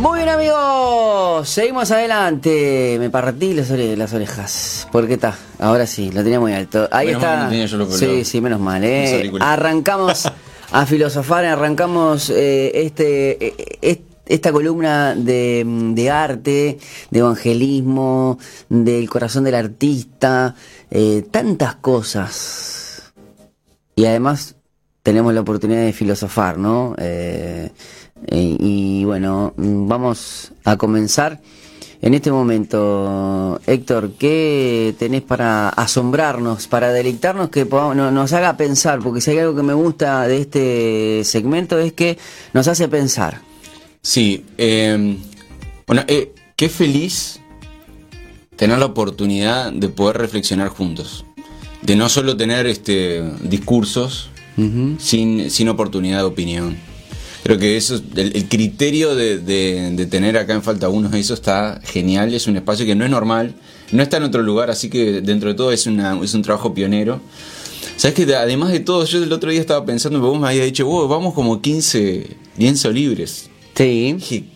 Muy 0.00 0.18
bien 0.18 0.28
amigos, 0.28 1.48
seguimos 1.48 1.90
adelante. 1.90 2.96
Me 2.98 3.08
partí 3.08 3.54
las, 3.54 3.70
ore- 3.70 3.96
las 3.96 4.12
orejas. 4.12 4.88
¿Por 4.90 5.06
qué 5.06 5.14
está? 5.14 5.36
Ahora 5.58 5.86
sí, 5.86 6.10
lo 6.10 6.22
tenía 6.22 6.40
muy 6.40 6.52
alto. 6.52 6.88
Ahí 6.90 7.08
Menos 7.08 7.22
mal 7.22 7.34
está. 7.34 7.48
tenía 7.48 7.66
yo 7.66 7.76
lo- 7.78 7.90
sí, 7.90 8.24
sí, 8.24 8.40
menos 8.40 8.60
mal. 8.60 8.82
¿eh? 8.84 9.30
Arrancamos 9.40 10.30
a 10.72 10.86
filosofar, 10.86 11.44
arrancamos 11.44 12.30
eh, 12.30 12.72
este, 12.84 13.46
eh, 13.46 13.78
est- 13.80 14.02
esta 14.26 14.50
columna 14.52 15.14
de, 15.14 15.64
de 15.94 16.10
arte, 16.10 16.78
de 17.10 17.18
evangelismo, 17.18 18.38
del 18.68 19.08
corazón 19.08 19.44
del 19.44 19.54
artista, 19.54 20.56
eh, 20.90 21.24
tantas 21.30 21.76
cosas. 21.76 23.12
Y 23.94 24.04
además 24.04 24.56
tenemos 25.04 25.32
la 25.32 25.40
oportunidad 25.42 25.82
de 25.82 25.92
filosofar, 25.92 26.58
¿no? 26.58 26.94
Eh, 26.98 27.70
eh, 28.26 28.56
y 28.58 29.04
bueno, 29.04 29.52
vamos 29.56 30.52
a 30.64 30.76
comenzar. 30.76 31.40
En 32.02 32.12
este 32.12 32.30
momento, 32.30 33.58
Héctor, 33.66 34.12
¿qué 34.18 34.94
tenés 34.98 35.22
para 35.22 35.70
asombrarnos, 35.70 36.66
para 36.66 36.92
deleitarnos, 36.92 37.48
que 37.48 37.64
podamos- 37.64 37.96
no- 37.96 38.10
nos 38.10 38.32
haga 38.34 38.56
pensar? 38.56 38.98
Porque 39.00 39.20
si 39.22 39.30
hay 39.30 39.38
algo 39.38 39.56
que 39.56 39.62
me 39.62 39.72
gusta 39.72 40.28
de 40.28 40.40
este 40.42 41.22
segmento 41.24 41.78
es 41.78 41.94
que 41.94 42.18
nos 42.52 42.68
hace 42.68 42.86
pensar. 42.88 43.40
Sí, 44.02 44.44
eh, 44.58 45.16
bueno, 45.86 46.02
eh, 46.06 46.32
qué 46.54 46.68
feliz 46.68 47.40
tener 48.56 48.78
la 48.78 48.86
oportunidad 48.86 49.72
de 49.72 49.88
poder 49.88 50.18
reflexionar 50.18 50.68
juntos. 50.68 51.24
De 51.82 51.96
no 51.96 52.08
solo 52.08 52.36
tener 52.36 52.66
este 52.66 53.22
discursos 53.42 54.30
sin, 54.98 55.50
sin 55.50 55.68
oportunidad 55.68 56.18
de 56.18 56.24
opinión. 56.24 56.76
Creo 57.46 57.58
que 57.58 57.76
eso 57.76 57.94
es 57.94 58.02
el, 58.16 58.34
el 58.36 58.48
criterio 58.48 59.14
de, 59.14 59.38
de- 59.38 59.90
de 59.92 60.06
tener 60.06 60.36
acá 60.36 60.52
en 60.54 60.62
Falta 60.62 60.88
Uno, 60.88 61.08
eso 61.16 61.34
está 61.34 61.80
genial, 61.84 62.34
es 62.34 62.46
un 62.48 62.56
espacio 62.56 62.84
que 62.86 62.94
no 62.96 63.04
es 63.04 63.10
normal, 63.10 63.54
no 63.92 64.02
está 64.02 64.16
en 64.16 64.24
otro 64.24 64.42
lugar, 64.42 64.68
así 64.70 64.90
que 64.90 65.20
dentro 65.20 65.48
de 65.50 65.54
todo 65.54 65.70
es, 65.70 65.86
una, 65.86 66.18
es 66.22 66.34
un 66.34 66.42
trabajo 66.42 66.74
pionero. 66.74 67.20
Sabes 67.96 68.14
que 68.16 68.26
de- 68.26 68.36
además 68.36 68.72
de 68.72 68.80
todo, 68.80 69.04
yo 69.04 69.22
el 69.22 69.32
otro 69.32 69.50
día 69.50 69.60
estaba 69.60 69.84
pensando, 69.86 70.20
vos 70.20 70.40
me 70.40 70.48
habías 70.48 70.64
dicho, 70.66 70.86
"Wow, 70.86 71.06
vamos 71.08 71.34
como 71.34 71.62
15 71.62 72.26
lienzos 72.58 72.92
libres. 72.92 73.48
Sí. 74.20 74.46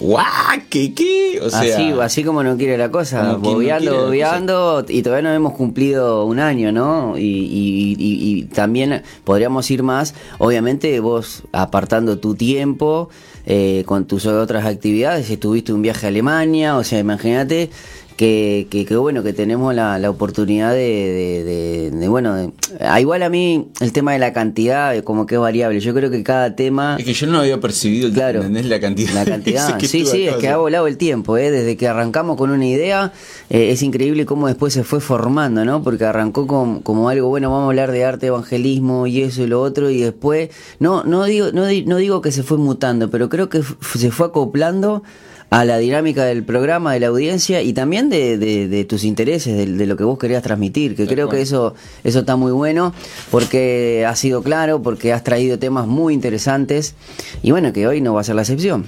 ¿Guau? 0.00 0.24
¿Qué? 0.70 0.94
¿Qué? 0.94 1.40
O 1.42 1.50
sea, 1.50 1.60
así, 1.60 1.92
así 2.00 2.24
como 2.24 2.42
no 2.42 2.56
quiere 2.56 2.76
la 2.78 2.90
cosa, 2.90 3.20
quien 3.20 3.32
no 3.32 3.38
bobeando, 3.54 4.04
bobeando, 4.06 4.84
y 4.88 5.02
todavía 5.02 5.28
no 5.30 5.34
hemos 5.34 5.52
cumplido 5.54 6.24
un 6.24 6.38
año, 6.40 6.72
¿no? 6.72 7.16
Y, 7.18 7.22
y- 7.22 7.96
y- 7.98 8.38
y 8.38 8.42
también 8.44 9.02
podríamos 9.24 9.70
ir 9.70 9.82
más, 9.82 10.14
obviamente 10.38 10.98
vos 11.00 11.42
apartando 11.52 12.18
tu 12.18 12.34
tiempo 12.34 13.08
eh, 13.50 13.82
con 13.86 14.04
tus 14.06 14.26
otras 14.26 14.66
actividades, 14.66 15.30
estuviste 15.30 15.72
un 15.72 15.80
viaje 15.82 16.06
a 16.06 16.08
Alemania, 16.10 16.76
o 16.76 16.84
sea, 16.84 16.98
imagínate 16.98 17.70
que, 18.18 18.66
que, 18.68 18.84
que 18.84 18.96
bueno, 18.96 19.22
que 19.22 19.32
tenemos 19.32 19.74
la, 19.74 19.98
la 19.98 20.10
oportunidad 20.10 20.72
de, 20.72 20.78
de, 20.78 21.44
de- 21.44 21.90
de, 21.92 22.08
bueno, 22.08 22.34
de- 22.34 22.50
ah, 22.80 23.00
igual 23.00 23.22
a 23.22 23.28
mí 23.30 23.68
el 23.80 23.92
tema 23.92 24.12
de 24.12 24.18
la 24.18 24.32
cantidad 24.32 25.02
como 25.04 25.24
que 25.24 25.36
es 25.36 25.40
variable, 25.40 25.78
yo 25.80 25.94
creo 25.94 26.10
que 26.10 26.22
cada 26.24 26.56
tema... 26.56 26.96
es 26.98 27.04
que 27.04 27.14
yo 27.14 27.28
no 27.28 27.38
había 27.38 27.60
percibido, 27.60 28.10
Claro. 28.12 28.40
¿entendés? 28.40 28.66
La 28.66 28.80
cantidad. 28.80 29.12
La 29.14 29.24
cantidad, 29.34 29.78
que 29.78 29.86
sí, 29.86 30.04
sí, 30.04 30.26
es 30.26 30.34
que 30.36 30.48
ha 30.48 30.56
volado 30.56 30.88
el 30.88 30.96
tiempo, 30.98 31.36
¿eh? 31.38 31.50
desde 31.52 31.76
que 31.76 31.86
arrancamos 31.86 32.36
con 32.36 32.50
una 32.50 32.66
idea, 32.66 33.12
eh, 33.50 33.70
es 33.70 33.82
increíble 33.82 34.26
cómo 34.26 34.48
después 34.48 34.74
se 34.74 34.82
fue 34.82 35.00
formando, 35.00 35.64
¿no? 35.64 35.82
Porque 35.84 36.04
arrancó 36.04 36.46
con- 36.48 36.80
como 36.80 37.08
algo, 37.08 37.28
bueno, 37.28 37.50
vamos 37.50 37.66
a 37.66 37.68
hablar 37.68 37.92
de 37.92 38.04
arte, 38.04 38.26
evangelismo 38.26 39.06
y 39.06 39.22
eso 39.22 39.44
y 39.44 39.46
lo 39.46 39.62
otro, 39.62 39.90
y 39.90 40.00
después, 40.00 40.50
no, 40.80 41.04
no 41.04 41.24
digo, 41.24 41.52
no, 41.52 41.62
no 41.86 41.96
digo 41.96 42.20
que 42.20 42.32
se 42.32 42.42
fue 42.42 42.58
mutando, 42.58 43.10
pero 43.10 43.28
creo 43.28 43.48
que 43.48 43.62
se 43.96 44.10
fue 44.10 44.26
acoplando 44.26 45.04
a 45.50 45.64
la 45.64 45.78
dinámica 45.78 46.24
del 46.26 46.42
programa, 46.44 46.92
de 46.92 47.00
la 47.00 47.06
audiencia 47.06 47.62
y 47.62 47.72
también 47.72 48.10
de, 48.10 48.36
de- 48.36 48.68
de 48.68 48.84
tus 48.84 49.04
intereses, 49.04 49.56
de, 49.56 49.64
de 49.66 49.86
lo 49.86 49.96
que 49.96 50.04
vos 50.04 50.18
querías 50.18 50.42
transmitir, 50.42 50.94
que 50.94 51.06
creo 51.06 51.28
que 51.30 51.40
eso, 51.40 51.74
eso 52.04 52.18
está 52.20 52.36
muy 52.36 52.52
bueno, 52.52 52.92
porque 53.30 54.04
has 54.06 54.18
sido 54.18 54.42
claro, 54.42 54.82
porque 54.82 55.12
has 55.12 55.24
traído 55.24 55.58
temas 55.58 55.86
muy 55.86 56.12
interesantes, 56.12 56.94
y 57.42 57.50
bueno, 57.50 57.72
que 57.72 57.86
hoy 57.86 58.00
no 58.02 58.12
va 58.14 58.20
a 58.20 58.24
ser 58.24 58.34
la 58.34 58.42
excepción. 58.42 58.84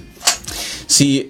Sí, 0.85 1.29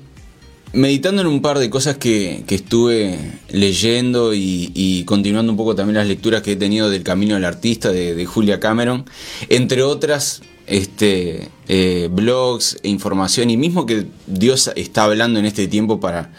meditando 0.73 1.21
en 1.21 1.27
un 1.27 1.41
par 1.41 1.59
de 1.59 1.69
cosas 1.69 1.95
que, 1.97 2.43
que 2.47 2.55
estuve 2.55 3.17
leyendo 3.51 4.33
y, 4.33 4.71
y 4.73 5.03
continuando 5.05 5.51
un 5.51 5.57
poco 5.57 5.75
también 5.75 5.95
las 5.97 6.07
lecturas 6.07 6.41
que 6.41 6.53
he 6.53 6.55
tenido 6.57 6.89
del 6.89 7.03
Camino 7.03 7.35
del 7.35 7.45
Artista 7.45 7.91
de, 7.91 8.15
de 8.15 8.25
Julia 8.25 8.59
Cameron, 8.59 9.05
entre 9.49 9.83
otras 9.83 10.41
este, 10.71 11.49
eh, 11.67 12.09
blogs 12.11 12.77
e 12.81 12.89
información, 12.89 13.49
y 13.49 13.57
mismo 13.57 13.85
que 13.85 14.05
Dios 14.25 14.71
está 14.75 15.03
hablando 15.03 15.39
en 15.39 15.45
este 15.45 15.67
tiempo 15.67 15.99
para, 15.99 16.31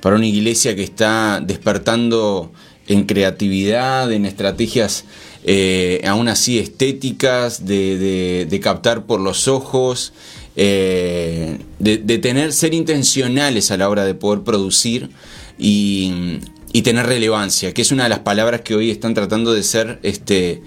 para 0.00 0.16
una 0.16 0.26
iglesia 0.26 0.76
que 0.76 0.84
está 0.84 1.40
despertando 1.40 2.52
en 2.86 3.04
creatividad, 3.04 4.10
en 4.12 4.26
estrategias 4.26 5.04
eh, 5.44 6.02
aún 6.06 6.28
así 6.28 6.58
estéticas, 6.58 7.66
de, 7.66 8.60
captar 8.62 9.06
por 9.06 9.20
los 9.20 9.48
ojos, 9.48 10.12
eh, 10.56 11.58
de, 11.78 11.98
de 11.98 12.18
tener, 12.18 12.52
ser 12.52 12.74
intencionales 12.74 13.70
a 13.70 13.76
la 13.76 13.88
hora 13.88 14.04
de 14.04 14.14
poder 14.14 14.42
producir 14.42 15.10
y, 15.58 16.40
y 16.72 16.82
tener 16.82 17.06
relevancia, 17.06 17.72
que 17.74 17.82
es 17.82 17.90
una 17.90 18.04
de 18.04 18.10
las 18.10 18.20
palabras 18.20 18.60
que 18.60 18.74
hoy 18.74 18.90
están 18.90 19.14
tratando 19.14 19.52
de 19.52 19.62
ser 19.62 19.98
este, 20.02 20.62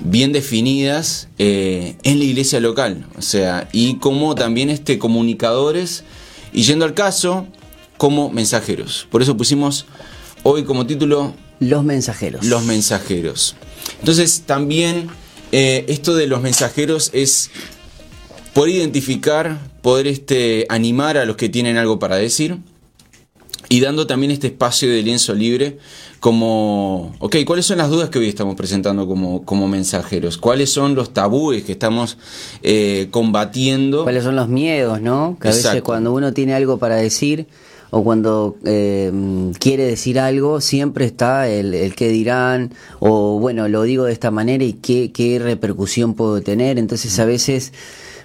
bien 0.00 0.32
definidas 0.32 1.28
eh, 1.38 1.96
en 2.02 2.18
la 2.18 2.24
iglesia 2.24 2.60
local. 2.60 3.06
O 3.18 3.22
sea, 3.22 3.68
y 3.72 3.96
como 3.96 4.34
también 4.34 4.70
este, 4.70 4.98
comunicadores, 4.98 6.04
y 6.52 6.62
yendo 6.62 6.84
al 6.84 6.94
caso, 6.94 7.46
como 7.96 8.30
mensajeros. 8.30 9.06
Por 9.10 9.22
eso 9.22 9.36
pusimos 9.36 9.86
hoy 10.42 10.64
como 10.64 10.86
título 10.86 11.34
Los 11.60 11.84
mensajeros. 11.84 12.44
los 12.44 12.64
mensajeros. 12.64 13.56
Entonces 14.00 14.42
también 14.46 15.08
eh, 15.52 15.84
esto 15.88 16.14
de 16.14 16.26
los 16.26 16.42
mensajeros 16.42 17.10
es 17.12 17.50
poder 18.52 18.74
identificar, 18.76 19.58
poder 19.82 20.06
este, 20.06 20.66
animar 20.68 21.16
a 21.16 21.24
los 21.24 21.36
que 21.36 21.48
tienen 21.48 21.76
algo 21.76 21.98
para 21.98 22.16
decir 22.16 22.58
y 23.68 23.80
dando 23.80 24.06
también 24.06 24.30
este 24.32 24.48
espacio 24.48 24.90
de 24.90 25.02
lienzo 25.02 25.34
libre 25.34 25.78
como, 26.20 27.14
ok, 27.18 27.36
¿cuáles 27.46 27.66
son 27.66 27.78
las 27.78 27.90
dudas 27.90 28.10
que 28.10 28.18
hoy 28.18 28.28
estamos 28.28 28.56
presentando 28.56 29.06
como, 29.06 29.44
como 29.44 29.68
mensajeros? 29.68 30.38
¿Cuáles 30.38 30.70
son 30.72 30.94
los 30.94 31.12
tabúes 31.12 31.64
que 31.64 31.72
estamos 31.72 32.18
eh, 32.62 33.08
combatiendo? 33.10 34.02
¿Cuáles 34.04 34.24
son 34.24 34.36
los 34.36 34.48
miedos, 34.48 35.00
no? 35.00 35.36
Que 35.40 35.48
a 35.48 35.50
veces 35.52 35.82
cuando 35.82 36.12
uno 36.12 36.32
tiene 36.32 36.54
algo 36.54 36.78
para 36.78 36.96
decir 36.96 37.46
o 37.90 38.02
cuando 38.02 38.56
eh, 38.64 39.12
quiere 39.58 39.84
decir 39.84 40.18
algo, 40.18 40.60
siempre 40.60 41.04
está 41.04 41.48
el, 41.48 41.74
el 41.74 41.94
qué 41.94 42.08
dirán, 42.08 42.72
o 42.98 43.38
bueno, 43.38 43.68
lo 43.68 43.82
digo 43.82 44.04
de 44.04 44.12
esta 44.12 44.30
manera 44.30 44.64
y 44.64 44.72
qué, 44.72 45.12
qué 45.12 45.38
repercusión 45.38 46.14
puedo 46.14 46.40
tener. 46.40 46.78
Entonces 46.78 47.16
a 47.18 47.24
veces 47.24 47.72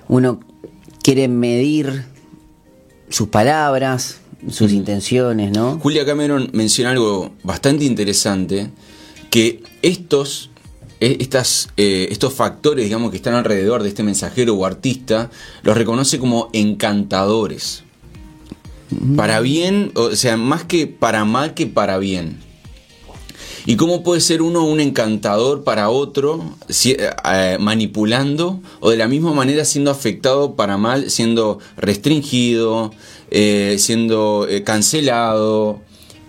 uno 0.08 0.40
quiere 1.04 1.28
medir 1.28 2.06
sus 3.10 3.28
palabras, 3.28 4.21
sus 4.50 4.72
intenciones, 4.72 5.52
¿no? 5.52 5.80
Julia 5.80 6.06
Cameron 6.06 6.50
menciona 6.54 6.92
algo 6.92 7.32
bastante 7.44 7.86
interesante, 7.86 8.70
que 9.30 9.64
estos, 9.82 10.50
eh, 11.00 11.18
estas, 11.20 11.70
eh, 11.78 12.08
estos 12.12 12.34
factores, 12.34 12.86
digamos, 12.86 13.12
que 13.12 13.18
están 13.18 13.36
alrededor 13.36 13.84
de 13.84 13.90
este 13.90 14.04
mensajero 14.04 14.56
o 14.56 14.66
artista, 14.66 15.30
los 15.64 15.78
reconoce 15.78 16.20
como 16.20 16.50
encantadores. 16.54 17.84
Para 19.16 19.40
bien, 19.40 19.92
o 19.96 20.16
sea, 20.18 20.36
más 20.36 20.66
que 20.66 20.86
para 20.86 21.24
mal 21.24 21.54
que 21.54 21.66
para 21.66 21.98
bien. 21.98 22.40
¿Y 23.66 23.76
cómo 23.76 24.04
puede 24.04 24.22
ser 24.22 24.42
uno 24.42 24.66
un 24.66 24.80
encantador 24.80 25.64
para 25.64 25.90
otro, 25.90 26.56
eh, 26.86 27.10
eh, 27.26 27.58
manipulando, 27.60 28.60
o 28.80 28.90
de 28.90 28.98
la 28.98 29.08
misma 29.08 29.34
manera 29.34 29.66
siendo 29.66 29.92
afectado 29.92 30.56
para 30.56 30.78
mal, 30.78 31.10
siendo 31.12 31.60
restringido, 31.78 32.92
eh, 33.30 33.76
siendo 33.80 34.48
cancelado, 34.64 35.82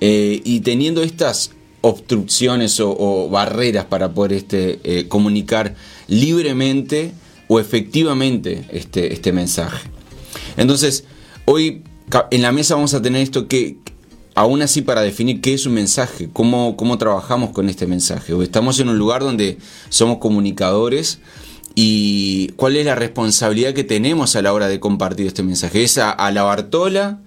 y 0.05 0.61
teniendo 0.61 1.05
estas 1.05 1.53
obstrucciones 1.81 2.81
o, 2.81 2.91
o 2.91 3.29
barreras 3.29 3.85
para 3.85 4.13
poder 4.13 4.33
este, 4.33 5.07
comunicar 5.07 5.77
libremente 6.09 7.13
o 7.47 7.61
efectivamente 7.61 8.65
este, 8.73 9.13
este 9.13 9.33
mensaje? 9.33 9.89
Entonces, 10.57 11.05
hoy 11.45 11.83
en 12.33 12.43
la 12.43 12.51
mesa 12.51 12.75
vamos 12.75 12.95
a 12.95 13.03
tener 13.03 13.23
esto 13.23 13.47
que, 13.47 13.77
aún 14.35 14.63
así 14.63 14.83
para 14.83 15.03
definir 15.03 15.41
qué 15.41 15.55
es 15.55 15.67
un 15.67 15.75
mensaje, 15.75 16.29
cómo, 16.33 16.77
cómo 16.77 16.99
trabajamos 16.99 17.51
con 17.51 17.69
este 17.69 17.87
mensaje. 17.87 18.33
O 18.33 18.43
Estamos 18.43 18.81
en 18.81 18.89
un 18.89 18.99
lugar 18.99 19.23
donde 19.23 19.59
somos 19.89 20.19
comunicadores 20.19 21.21
y 21.75 22.49
cuál 22.57 22.77
es 22.77 22.87
la 22.87 22.95
responsabilidad 22.95 23.75
que 23.75 23.85
tenemos 23.85 24.37
a 24.37 24.43
la 24.43 24.53
hora 24.53 24.69
de 24.69 24.81
compartir 24.81 25.27
este 25.27 25.43
mensaje. 25.43 25.83
¿Es 25.83 25.99
a, 25.99 26.31
la 26.31 26.43
Bartola 26.43 27.21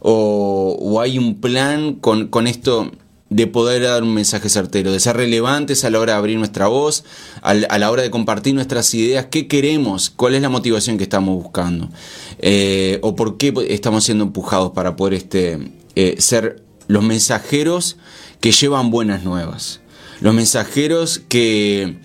o, 0.00 0.76
o 0.80 1.00
hay 1.00 1.18
un 1.18 1.40
plan 1.40 1.94
con, 1.94 2.28
con 2.28 2.46
esto? 2.46 2.90
de 3.34 3.46
poder 3.46 3.82
dar 3.82 4.02
un 4.02 4.12
mensaje 4.12 4.48
certero, 4.48 4.92
de 4.92 5.00
ser 5.00 5.16
relevantes 5.16 5.84
a 5.84 5.90
la 5.90 5.98
hora 6.00 6.12
de 6.12 6.18
abrir 6.18 6.38
nuestra 6.38 6.66
voz, 6.66 7.04
a 7.40 7.54
la 7.54 7.90
hora 7.90 8.02
de 8.02 8.10
compartir 8.10 8.54
nuestras 8.54 8.92
ideas, 8.92 9.26
qué 9.30 9.48
queremos, 9.48 10.10
cuál 10.10 10.34
es 10.34 10.42
la 10.42 10.50
motivación 10.50 10.98
que 10.98 11.04
estamos 11.04 11.42
buscando, 11.42 11.88
eh, 12.40 12.98
o 13.02 13.16
por 13.16 13.38
qué 13.38 13.54
estamos 13.68 14.04
siendo 14.04 14.24
empujados 14.24 14.72
para 14.72 14.96
poder 14.96 15.14
este, 15.14 15.58
eh, 15.96 16.16
ser 16.18 16.62
los 16.88 17.02
mensajeros 17.02 17.96
que 18.40 18.52
llevan 18.52 18.90
buenas 18.90 19.24
nuevas, 19.24 19.80
los 20.20 20.34
mensajeros 20.34 21.20
que 21.28 21.98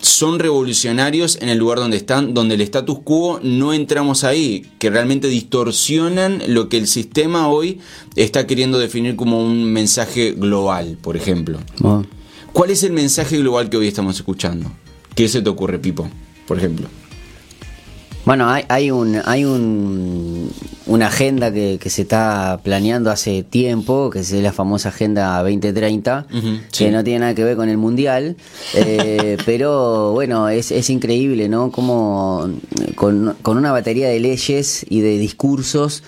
son 0.00 0.38
revolucionarios 0.38 1.38
en 1.40 1.48
el 1.48 1.58
lugar 1.58 1.78
donde 1.78 1.96
están, 1.96 2.34
donde 2.34 2.54
el 2.54 2.60
status 2.60 3.00
quo 3.00 3.40
no 3.42 3.72
entramos 3.72 4.24
ahí, 4.24 4.66
que 4.78 4.90
realmente 4.90 5.28
distorsionan 5.28 6.42
lo 6.46 6.68
que 6.68 6.78
el 6.78 6.86
sistema 6.86 7.48
hoy 7.48 7.80
está 8.14 8.46
queriendo 8.46 8.78
definir 8.78 9.16
como 9.16 9.42
un 9.42 9.64
mensaje 9.72 10.32
global, 10.32 10.98
por 11.00 11.16
ejemplo. 11.16 11.58
¿Cuál 12.52 12.70
es 12.70 12.82
el 12.82 12.92
mensaje 12.92 13.38
global 13.38 13.70
que 13.70 13.76
hoy 13.76 13.88
estamos 13.88 14.16
escuchando? 14.16 14.70
¿Qué 15.14 15.28
se 15.28 15.42
te 15.42 15.50
ocurre, 15.50 15.78
Pipo, 15.78 16.08
por 16.46 16.58
ejemplo? 16.58 16.88
Bueno, 18.28 18.50
hay, 18.50 18.64
hay, 18.68 18.90
un, 18.90 19.18
hay 19.24 19.46
un, 19.46 20.50
una 20.84 21.06
agenda 21.06 21.50
que, 21.50 21.80
se 21.86 22.02
está 22.02 22.60
planeando 22.62 23.10
hace 23.10 23.42
tiempo, 23.42 24.10
que 24.10 24.18
es 24.18 24.30
la 24.32 24.52
famosa 24.52 24.90
Agenda 24.90 25.38
2030, 25.38 26.26
que 26.76 26.90
no 26.90 27.02
tiene 27.02 27.20
nada 27.20 27.34
que 27.34 27.42
ver 27.42 27.56
con 27.56 27.70
el 27.70 27.78
Mundial, 27.78 28.36
eh, 28.74 29.38
pero 29.46 30.12
bueno, 30.12 30.50
es, 30.50 30.72
es 30.72 30.90
increíble, 30.90 31.48
¿no? 31.48 31.70
Como 31.72 32.50
con, 32.96 33.34
con 33.40 33.56
una 33.56 33.72
batería 33.72 34.10
de 34.10 34.20
leyes 34.20 34.84
y 34.90 35.00
de 35.00 35.16
discursos 35.16 36.02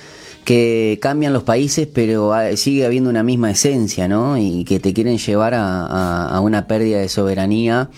que 0.44 0.98
cambian 1.00 1.32
los 1.32 1.44
países, 1.44 1.88
pero 1.90 2.34
sigue 2.54 2.84
habiendo 2.84 3.08
una 3.08 3.22
misma 3.22 3.50
esencia, 3.50 4.08
¿no? 4.08 4.36
Y 4.36 4.64
que 4.64 4.78
te 4.78 4.92
quieren 4.92 5.16
llevar 5.16 5.54
a, 5.54 6.26
a 6.26 6.40
una 6.40 6.66
pérdida 6.66 6.98
de 6.98 7.08
soberanía 7.08 7.88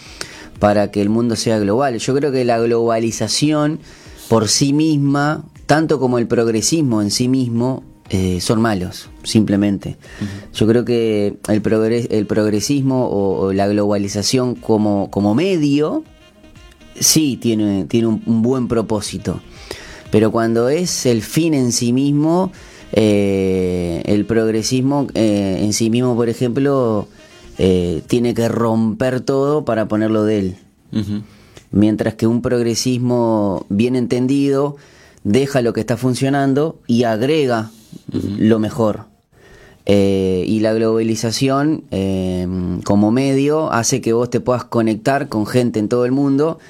para 0.61 0.93
que 0.93 1.03
el 1.03 1.09
mundo 1.09 1.35
sea 1.35 1.59
global. 1.59 1.99
Yo 1.99 2.15
creo 2.15 2.31
que 2.31 2.45
la 2.45 2.61
globalización 2.61 3.81
por 4.33 4.49
sí 4.49 4.73
misma, 4.73 5.45
tanto 5.67 6.01
como 6.01 6.17
el 6.17 6.27
progresismo 6.27 7.03
en 7.03 7.11
sí 7.11 7.29
mismo, 7.29 7.83
eh, 8.09 8.41
son 8.41 8.63
malos, 8.63 9.11
simplemente. 9.25 9.99
Yo 10.55 10.67
creo 10.67 10.87
que 10.87 11.37
el, 11.49 12.07
el 12.11 12.27
progresismo 12.27 13.11
o, 13.11 13.53
la 13.53 13.69
globalización 13.69 14.55
como, 14.55 15.11
como 15.11 15.35
medio, 15.35 16.03
sí 16.99 17.37
tiene, 17.37 17.85
tiene 17.85 18.07
un, 18.07 18.41
buen 18.41 18.69
propósito. 18.69 19.43
Pero 20.11 20.33
cuando 20.33 20.71
es 20.71 21.05
el 21.05 21.21
fin 21.21 21.53
en 21.53 21.71
sí 21.71 21.93
mismo, 21.93 22.53
eh, 22.93 24.03
el 24.07 24.25
progresismo 24.25 25.09
eh, 25.13 25.59
en 25.61 25.75
sí 25.75 25.91
mismo, 25.91 26.17
por 26.17 26.31
ejemplo, 26.31 27.07
tiene 28.07 28.33
que 28.33 28.49
romper 28.49 29.21
todo 29.21 29.67
para 29.67 29.89
ponerlo 29.89 30.25
de 30.25 30.39
él 30.39 30.57
mientras 31.73 32.15
que 32.15 32.27
un 32.27 32.43
progresismo 32.43 33.67
bien 33.69 33.97
entendido 33.97 34.77
deja 35.25 35.63
lo 35.63 35.73
que 35.73 35.81
está 35.81 35.97
funcionando 35.97 36.79
y 36.87 37.05
agrega 37.05 37.71
lo 38.11 38.59
mejor. 38.59 39.07
Eh, 39.85 40.45
y 40.47 40.61
la 40.61 40.73
globalización 40.75 41.83
eh, 41.91 42.47
como 42.85 43.11
medio 43.11 43.73
hace 43.73 44.01
que 44.01 44.13
vos 44.13 44.31
te 44.31 44.39
puedas 44.39 44.65
conectar 44.65 45.29
con 45.29 45.45
gente 45.45 45.81
en 45.81 45.89
todo 45.89 46.05
el 46.05 46.13
mundo, 46.13 46.61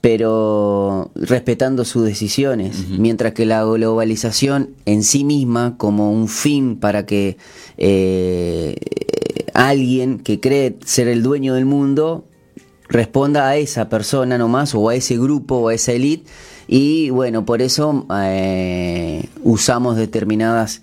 pero 0.00 1.10
respetando 1.14 1.84
sus 1.84 2.04
decisiones, 2.04 2.88
mientras 2.88 3.34
que 3.34 3.44
la 3.44 3.64
globalización 3.64 4.70
en 4.86 5.02
sí 5.02 5.24
misma 5.24 5.76
como 5.76 6.12
un 6.12 6.28
fin 6.28 6.76
para 6.76 7.04
que 7.04 7.36
eh, 7.76 8.76
alguien 9.52 10.18
que 10.18 10.40
cree 10.40 10.76
ser 10.84 11.08
el 11.08 11.22
dueño 11.22 11.54
del 11.54 11.64
mundo 11.64 12.24
responda 12.88 13.48
a 13.48 13.56
esa 13.56 13.88
persona 13.88 14.38
nomás 14.38 14.74
o 14.74 14.88
a 14.88 14.94
ese 14.94 15.16
grupo 15.16 15.56
o 15.56 15.68
a 15.68 15.74
esa 15.74 15.92
élite 15.92 16.30
y 16.68 17.10
bueno, 17.10 17.44
por 17.44 17.62
eso 17.62 18.06
eh, 18.12 19.24
usamos 19.42 19.96
determinadas 19.96 20.82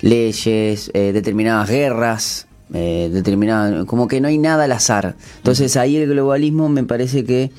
leyes, 0.00 0.90
eh, 0.94 1.12
determinadas 1.12 1.68
guerras, 1.68 2.46
eh, 2.72 3.10
determinadas, 3.12 3.84
como 3.86 4.06
que 4.06 4.20
no 4.20 4.28
hay 4.28 4.38
nada 4.38 4.64
al 4.64 4.72
azar. 4.72 5.16
Entonces 5.38 5.76
ahí 5.76 5.96
el 5.96 6.08
globalismo 6.08 6.68
me 6.68 6.84
parece 6.84 7.24
que, 7.24 7.50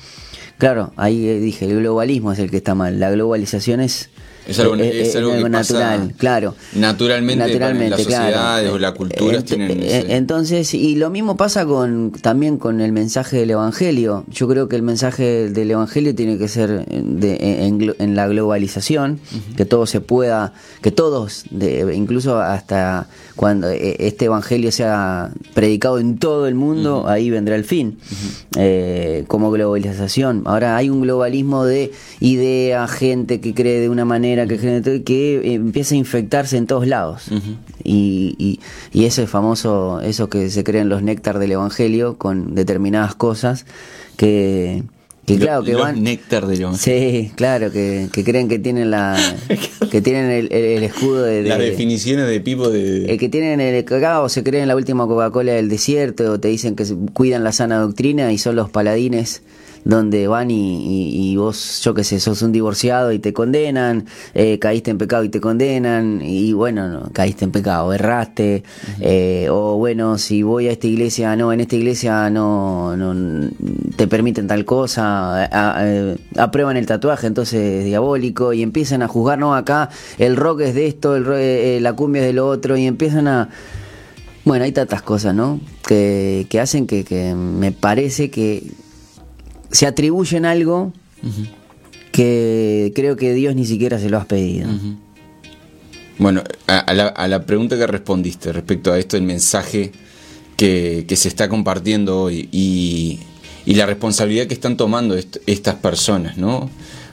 claro, 0.58 0.92
ahí 0.96 1.38
dije, 1.38 1.66
el 1.66 1.76
globalismo 1.76 2.32
es 2.32 2.38
el 2.38 2.50
que 2.50 2.58
está 2.58 2.74
mal, 2.74 2.98
la 2.98 3.10
globalización 3.10 3.80
es 3.80 4.10
es 4.46 4.58
algo, 4.60 4.76
eh, 4.76 5.02
es, 5.02 5.16
algo, 5.16 5.32
que 5.32 5.48
natural, 5.48 6.14
claro. 6.16 6.54
Naturalmente, 6.74 7.44
naturalmente 7.44 7.90
las 7.90 8.02
sociedades 8.02 8.70
o 8.70 8.78
la 8.78 8.92
cultura 8.92 9.42
tienen 9.42 9.82
Entonces, 9.82 10.72
y 10.74 10.94
lo 10.94 11.10
mismo 11.10 11.36
pasa 11.36 11.66
con 11.66 12.12
también 12.12 12.56
con 12.58 12.80
el 12.80 12.92
mensaje 12.92 13.38
del 13.38 13.50
Evangelio. 13.50 14.24
Yo 14.30 14.46
creo 14.48 14.68
que 14.68 14.76
el 14.76 14.82
mensaje 14.82 15.50
del 15.50 15.70
Evangelio 15.70 16.14
tiene 16.14 16.38
que 16.38 16.48
ser 16.48 16.86
de, 16.86 17.66
en, 17.66 18.16
la 18.16 18.28
globalización, 18.28 19.20
que 19.56 19.64
todo 19.64 19.86
se 19.86 20.00
pueda, 20.00 20.52
que 20.80 20.90
todos, 20.90 21.44
de, 21.50 21.94
incluso 21.94 22.38
hasta 22.38 23.08
cuando 23.34 23.68
eh, 23.68 23.96
este 23.98 24.26
Evangelio 24.26 24.72
sea 24.72 25.30
predicado 25.54 25.98
en 25.98 26.18
todo 26.18 26.46
el 26.46 26.54
mundo, 26.54 27.08
ahí 27.08 27.30
vendrá 27.30 27.56
el 27.56 27.64
fin, 27.64 27.98
eh, 28.56 29.24
como 29.28 29.50
globalización. 29.50 30.42
Ahora 30.46 30.76
hay 30.76 30.88
un 30.88 31.02
globalismo 31.02 31.64
de 31.64 31.92
idea, 32.20 32.86
gente 32.88 33.40
que 33.40 33.54
cree 33.54 33.80
de 33.80 33.88
una 33.88 34.04
manera 34.04 34.35
que, 34.44 35.02
que 35.04 35.54
empieza 35.54 35.94
a 35.94 35.98
infectarse 35.98 36.56
en 36.56 36.66
todos 36.66 36.86
lados. 36.86 37.28
y, 37.82 38.60
y, 38.92 39.04
ese 39.04 39.26
famoso, 39.26 40.00
eso 40.00 40.28
que 40.28 40.50
se 40.50 40.64
creen 40.64 40.88
los 40.88 41.02
néctar 41.02 41.38
del 41.38 41.52
Evangelio 41.52 42.18
con 42.18 42.54
determinadas 42.54 43.14
cosas 43.14 43.64
que, 44.16 44.82
que 45.26 45.38
claro 45.38 45.64
que 45.64 45.74
van 45.74 46.02
néctar 46.02 46.46
del 46.46 46.60
Evangelio. 46.62 47.10
Sí, 47.10 47.32
claro, 47.34 47.72
que, 47.72 48.08
creen 48.24 48.48
que 48.48 48.58
tienen 48.58 48.90
la 48.90 49.16
que 49.90 50.00
tienen 50.00 50.48
el, 50.50 50.82
escudo 50.82 51.22
de, 51.24 51.42
las 51.42 51.58
definiciones 51.58 52.28
de 52.28 52.40
Pipo 52.40 52.70
de 52.70 53.06
el 53.06 53.18
que 53.18 53.28
tienen 53.28 53.60
el 53.60 53.84
cacao 53.84 54.28
se 54.28 54.42
creen 54.42 54.68
la 54.68 54.76
última 54.76 55.06
Coca-Cola 55.06 55.52
del 55.52 55.68
desierto 55.68 56.32
o 56.32 56.40
te 56.40 56.48
dicen 56.48 56.76
que 56.76 56.84
cuidan 57.12 57.44
la 57.44 57.52
sana 57.52 57.78
doctrina 57.78 58.32
y 58.32 58.38
son 58.38 58.56
los 58.56 58.70
paladines 58.70 59.42
donde 59.86 60.26
van 60.26 60.50
y, 60.50 61.36
vos, 61.36 61.80
yo 61.84 61.94
qué 61.94 62.02
sé, 62.02 62.18
sos 62.18 62.42
un 62.42 62.50
divorciado 62.50 63.12
y 63.12 63.20
te 63.20 63.32
condenan, 63.32 64.06
eh, 64.34 64.58
caíste 64.58 64.90
en 64.90 64.98
pecado 64.98 65.22
y 65.22 65.28
te 65.28 65.40
condenan, 65.40 66.20
y 66.22 66.52
bueno, 66.52 66.88
no, 66.88 67.10
caíste 67.12 67.44
en 67.44 67.52
pecado, 67.52 67.92
erraste, 67.92 68.64
eh, 69.00 69.46
o 69.48 69.76
bueno, 69.76 70.18
si 70.18 70.42
voy 70.42 70.66
a 70.66 70.72
esta 70.72 70.88
iglesia, 70.88 71.36
no, 71.36 71.52
en 71.52 71.60
esta 71.60 71.76
iglesia 71.76 72.28
no, 72.30 72.96
no 72.96 73.48
te 73.94 74.08
permiten 74.08 74.48
tal 74.48 74.64
cosa, 74.64 75.48
eh, 75.78 76.16
aprueban 76.36 76.76
el 76.76 76.86
tatuaje, 76.86 77.28
entonces 77.28 77.60
es 77.60 77.84
diabólico, 77.84 78.52
y 78.52 78.62
empiezan 78.62 79.02
a 79.02 79.08
juzgar, 79.08 79.38
no, 79.38 79.54
acá 79.54 79.90
el 80.18 80.34
rock 80.34 80.62
es 80.62 80.74
de 80.74 80.88
esto, 80.88 81.14
el, 81.14 81.80
la 81.80 81.92
cumbia 81.92 82.22
es 82.22 82.26
de 82.26 82.32
lo 82.32 82.48
otro, 82.48 82.76
y 82.76 82.86
empiezan 82.86 83.28
a... 83.28 83.50
Bueno, 84.44 84.64
hay 84.64 84.70
tantas 84.70 85.02
cosas, 85.02 85.34
¿no? 85.34 85.60
Que, 85.86 86.46
que 86.48 86.60
hacen 86.60 86.86
que, 86.86 87.04
que 87.04 87.34
me 87.34 87.72
parece 87.72 88.30
que 88.30 88.62
se 89.76 89.86
atribuyen 89.86 90.46
algo 90.46 90.94
que 92.10 92.92
creo 92.94 93.16
que 93.16 93.34
Dios 93.34 93.54
ni 93.54 93.66
siquiera 93.66 93.98
se 93.98 94.08
lo 94.08 94.16
has 94.16 94.24
pedido. 94.24 94.70
Bueno, 96.16 96.42
a, 96.66 96.94
la, 96.94 97.44
pregunta 97.44 97.76
que 97.76 97.86
respondiste 97.86 98.54
respecto 98.54 98.90
a 98.90 98.98
esto, 98.98 99.18
el 99.18 99.24
mensaje 99.24 99.92
que, 100.56 101.04
se 101.14 101.28
está 101.28 101.50
compartiendo 101.50 102.22
hoy 102.22 102.48
y, 102.50 103.18
la 103.66 103.84
responsabilidad 103.84 104.46
que 104.46 104.54
están 104.54 104.78
tomando 104.78 105.14
estas 105.14 105.74
personas, 105.74 106.38
¿no? 106.38 106.70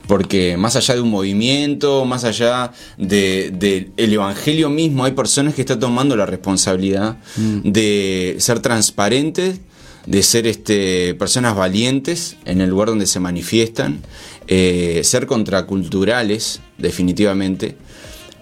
Porque 0.08 0.56
más 0.56 0.78
allá 0.78 0.96
de 0.96 1.02
un 1.02 1.10
movimiento, 1.10 2.06
más 2.06 2.24
allá 2.24 2.72
del 2.98 3.60
de, 3.60 3.92
el 3.98 4.14
Evangelio 4.14 4.70
mismo, 4.70 5.04
hay 5.04 5.12
personas 5.12 5.54
que 5.54 5.62
están 5.62 5.82
tomando 5.82 6.16
la 6.16 6.26
responsabilidad 6.26 7.18
mm. 7.36 7.72
de 7.72 8.38
ser 8.40 8.62
transparentes 8.62 9.60
de 10.06 10.22
ser 10.24 10.48
este, 10.48 11.16
personas 11.16 11.56
valientes 11.56 12.36
en 12.46 12.62
el 12.62 12.70
lugar 12.70 12.90
donde 12.90 13.08
se 13.08 13.20
manifiestan, 13.20 14.02
eh, 14.48 15.02
ser 15.04 15.28
contraculturales, 15.28 16.60
definitivamente, 16.78 17.78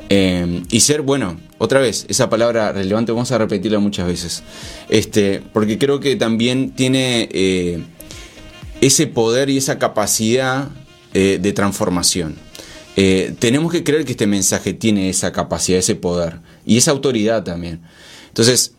eh, 0.10 0.63
y 0.70 0.80
ser, 0.80 1.01
bueno, 1.03 1.39
otra 1.58 1.80
vez, 1.80 2.06
esa 2.10 2.30
palabra 2.30 2.72
relevante, 2.72 3.12
vamos 3.12 3.32
a 3.32 3.38
repetirla 3.38 3.80
muchas 3.80 4.08
veces, 4.08 4.44
este, 4.89 5.41
porque 5.53 5.77
creo 5.77 6.00
que 6.00 6.15
también 6.15 6.72
tiene 6.72 7.30
eh, 7.32 7.84
ese 8.82 9.08
poder 9.08 9.50
y 9.50 9.58
esa 9.58 9.77
capacidad 9.77 10.70
de 11.13 11.51
transformación. 11.51 12.38
tenemos 12.96 13.70
que 13.74 13.84
creer 13.84 14.06
que 14.06 14.13
este 14.13 14.27
mensaje 14.27 14.74
tiene 14.74 15.10
esa 15.10 15.34
capacidad, 15.34 15.77
ese 15.77 15.96
poder 15.96 16.39
y 16.65 16.77
esa 16.77 16.91
autoridad 16.91 17.44
también. 17.44 17.82
Entonces, 18.30 18.75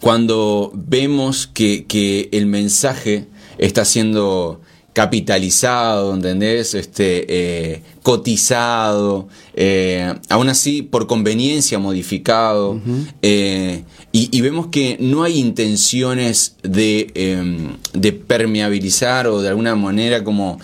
cuando 0.00 0.70
vemos 0.74 1.46
que, 1.46 2.28
el 2.32 2.46
mensaje 2.46 3.26
está 3.58 3.84
siendo 3.84 4.60
capitalizado, 4.92 6.14
¿entendés? 6.14 6.74
Este, 6.74 7.26
eh, 7.28 7.82
cotizado, 8.02 9.28
eh, 9.54 10.12
aún 10.28 10.48
así 10.48 10.82
por 10.82 11.06
conveniencia 11.06 11.78
modificado. 11.78 12.80
Eh, 13.22 13.84
y, 14.12 14.40
vemos 14.40 14.68
que 14.68 14.96
no 14.98 15.22
hay 15.22 15.38
intenciones 15.38 16.56
de, 16.62 17.12
em, 17.14 17.76
de 17.92 18.12
permeabilizar 18.12 19.28
o 19.28 19.40
de 19.40 19.48
alguna 19.48 19.76
manera 19.76 20.24
como 20.24 20.58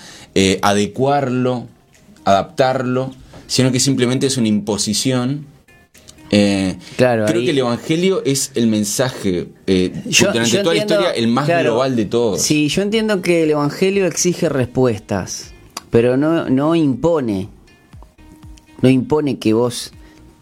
adecuarlo, 0.62 1.68
adaptarlo, 2.24 3.12
sino 3.46 3.70
que 3.70 3.78
simplemente 3.78 4.26
es 4.26 4.36
una 4.36 4.48
imposición 4.48 5.46
eh, 6.36 6.76
claro, 6.96 7.26
creo 7.26 7.42
que 7.42 7.50
el 7.50 7.58
Evangelio 7.58 8.22
es 8.24 8.50
el 8.54 8.66
mensaje 8.66 9.48
eh, 9.66 9.92
durante 10.04 10.58
toda 10.58 10.74
la 10.74 10.80
historia 10.80 11.10
el 11.12 11.28
más 11.28 11.46
global 11.46 11.94
de 11.94 12.06
todos. 12.06 12.42
Sí, 12.42 12.68
yo 12.68 12.82
entiendo 12.82 13.22
que 13.22 13.44
el 13.44 13.52
Evangelio 13.52 14.06
exige 14.06 14.48
respuestas, 14.48 15.52
pero 15.90 16.16
no, 16.16 16.50
no 16.50 16.74
impone. 16.74 17.48
No 18.82 18.88
impone 18.88 19.38
que 19.38 19.54
vos 19.54 19.92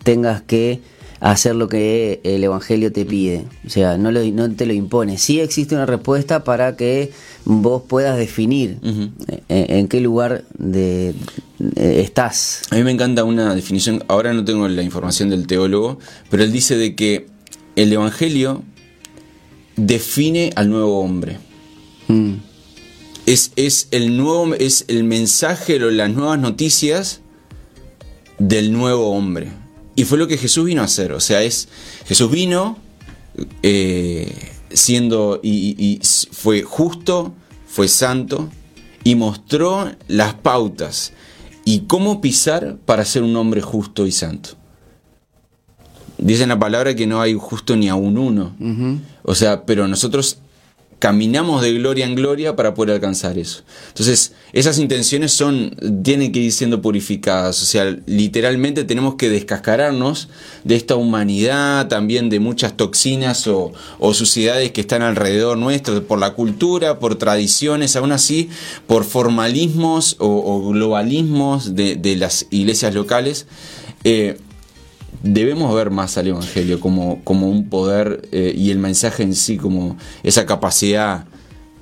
tengas 0.02 0.40
que 0.40 0.80
hacer 1.20 1.54
lo 1.54 1.68
que 1.68 2.20
el 2.25 2.42
Evangelio 2.42 2.90
te 2.90 3.04
pide. 3.04 3.44
O 3.66 3.70
sea, 3.70 3.99
no, 3.99 4.11
no 4.11 4.54
te 4.54 4.66
lo 4.66 4.72
impone. 4.72 5.18
Sí 5.18 5.40
existe 5.40 5.75
una 5.75 5.87
respuesta 5.87 6.42
para 6.42 6.75
que 6.75 7.12
vos 7.44 7.82
puedas 7.88 8.16
definir 8.16 8.78
en, 9.49 9.88
qué 9.88 10.00
lugar 10.00 10.44
de, 10.58 11.14
estás. 11.76 12.62
A 12.70 12.76
mí 12.76 12.84
me 12.84 12.90
encanta 12.90 13.25
una 13.25 13.54
definición, 13.54 14.04
ahora 14.08 14.32
no 14.32 14.44
tengo 14.44 14.68
la 14.68 14.82
información 14.82 15.30
del 15.30 15.46
teólogo, 15.46 15.99
pero 16.30 16.42
él 16.44 16.52
dice 16.52 16.76
de 16.76 16.94
que 16.94 17.26
el 17.76 17.92
Evangelio 17.92 18.62
define 19.76 20.52
al 20.56 20.70
nuevo 20.70 21.00
hombre. 21.00 21.38
Mm. 22.08 22.34
Es, 23.26 23.52
es, 23.56 23.88
el 23.92 24.16
nuevo, 24.16 24.54
es 24.54 24.84
el 24.88 25.04
mensaje 25.04 25.82
o 25.82 25.90
las 25.90 26.11
nuevas 26.11 26.38
noticias 26.38 27.20
del 28.38 28.72
nuevo 28.72 29.11
hombre. 29.12 29.49
Y 29.94 30.04
fue 30.04 30.18
lo 30.18 30.26
que 30.26 30.38
Jesús 30.38 30.64
vino 30.64 30.82
a 30.82 30.87
hacer. 30.87 31.12
O 31.12 31.20
sea, 31.20 31.42
es. 31.42 31.68
Jesús 32.06 32.30
vino 32.30 32.78
eh, 33.62 34.51
siendo. 34.75 35.41
y, 35.43 36.00
fue 36.33 36.62
justo, 36.62 37.33
fue 37.67 37.88
santo, 37.88 38.49
y 39.05 39.14
mostró 39.14 39.91
las 40.09 40.35
pautas 40.35 41.12
y 41.64 41.81
cómo 41.81 42.21
pisar 42.21 42.76
para 42.85 43.05
ser 43.05 43.23
un 43.23 43.37
hombre 43.37 43.61
justo 43.61 44.07
y 44.07 44.12
santo. 44.12 44.50
Dice 46.19 46.47
la 46.47 46.59
palabra 46.59 46.95
que 46.95 47.07
no 47.07 47.21
hay 47.21 47.35
justo 47.35 47.76
ni 47.76 47.88
a 47.88 47.95
un 47.95 48.17
uno. 48.17 48.55
O 49.23 49.35
sea, 49.35 49.64
pero 49.64 49.88
nosotros 49.88 50.38
caminamos 51.02 51.62
de 51.62 51.73
gloria 51.73 52.06
en 52.06 52.14
gloria 52.14 52.54
para 52.54 52.75
poder 52.75 52.94
alcanzar 52.94 53.37
eso. 53.37 53.64
Entonces, 53.88 54.35
esas 54.52 54.78
intenciones 54.78 55.32
son, 55.32 55.75
tienen 56.04 56.30
que 56.30 56.38
ir 56.38 56.52
siendo 56.52 56.80
purificadas. 56.80 57.61
O 57.61 57.64
sea, 57.64 57.97
literalmente 58.06 58.85
tenemos 58.85 59.16
que 59.16 59.28
descascararnos 59.28 60.28
de 60.62 60.76
esta 60.76 60.94
humanidad, 60.94 61.88
también 61.88 62.30
de 62.30 62.38
muchas 62.38 62.76
toxinas 62.76 63.49
o, 63.49 63.73
suciedades 64.14 64.71
que 64.71 64.82
están 64.82 65.02
alrededor 65.02 65.59
nuestro, 65.59 66.06
por 66.06 66.21
la 66.21 66.35
cultura, 66.35 67.00
por 67.00 67.16
tradiciones, 67.16 67.97
aún 67.97 68.12
así, 68.12 68.49
por 68.87 69.02
formalismos 69.02 70.14
o, 70.21 70.71
globalismos 70.71 71.75
de, 71.75 72.16
las 72.16 72.47
iglesias 72.52 72.94
locales. 72.94 73.47
Eh, 74.04 74.38
debemos 75.23 75.75
ver 75.75 75.91
más 75.91 76.19
al 76.19 76.29
Evangelio 76.29 76.81
como, 76.81 77.23
como 77.25 77.49
un 77.49 77.69
poder 77.69 78.29
eh, 78.33 78.52
y 78.57 78.71
el 78.71 78.79
mensaje 78.79 79.23
en 79.23 79.35
sí 79.35 79.57
como 79.57 79.97
esa 80.23 80.47
capacidad 80.47 81.26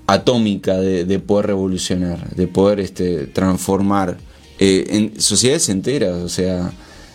atómica 0.07 0.79
de, 0.79 1.19
poder 1.21 1.47
revolucionar, 1.49 2.35
de 2.35 2.47
poder 2.49 2.81
este, 2.81 3.27
transformar 3.27 4.19
eh, 4.59 5.13
sociedades 5.19 5.69
enteras, 5.69 6.17
o 6.17 6.29
sea, 6.29 6.73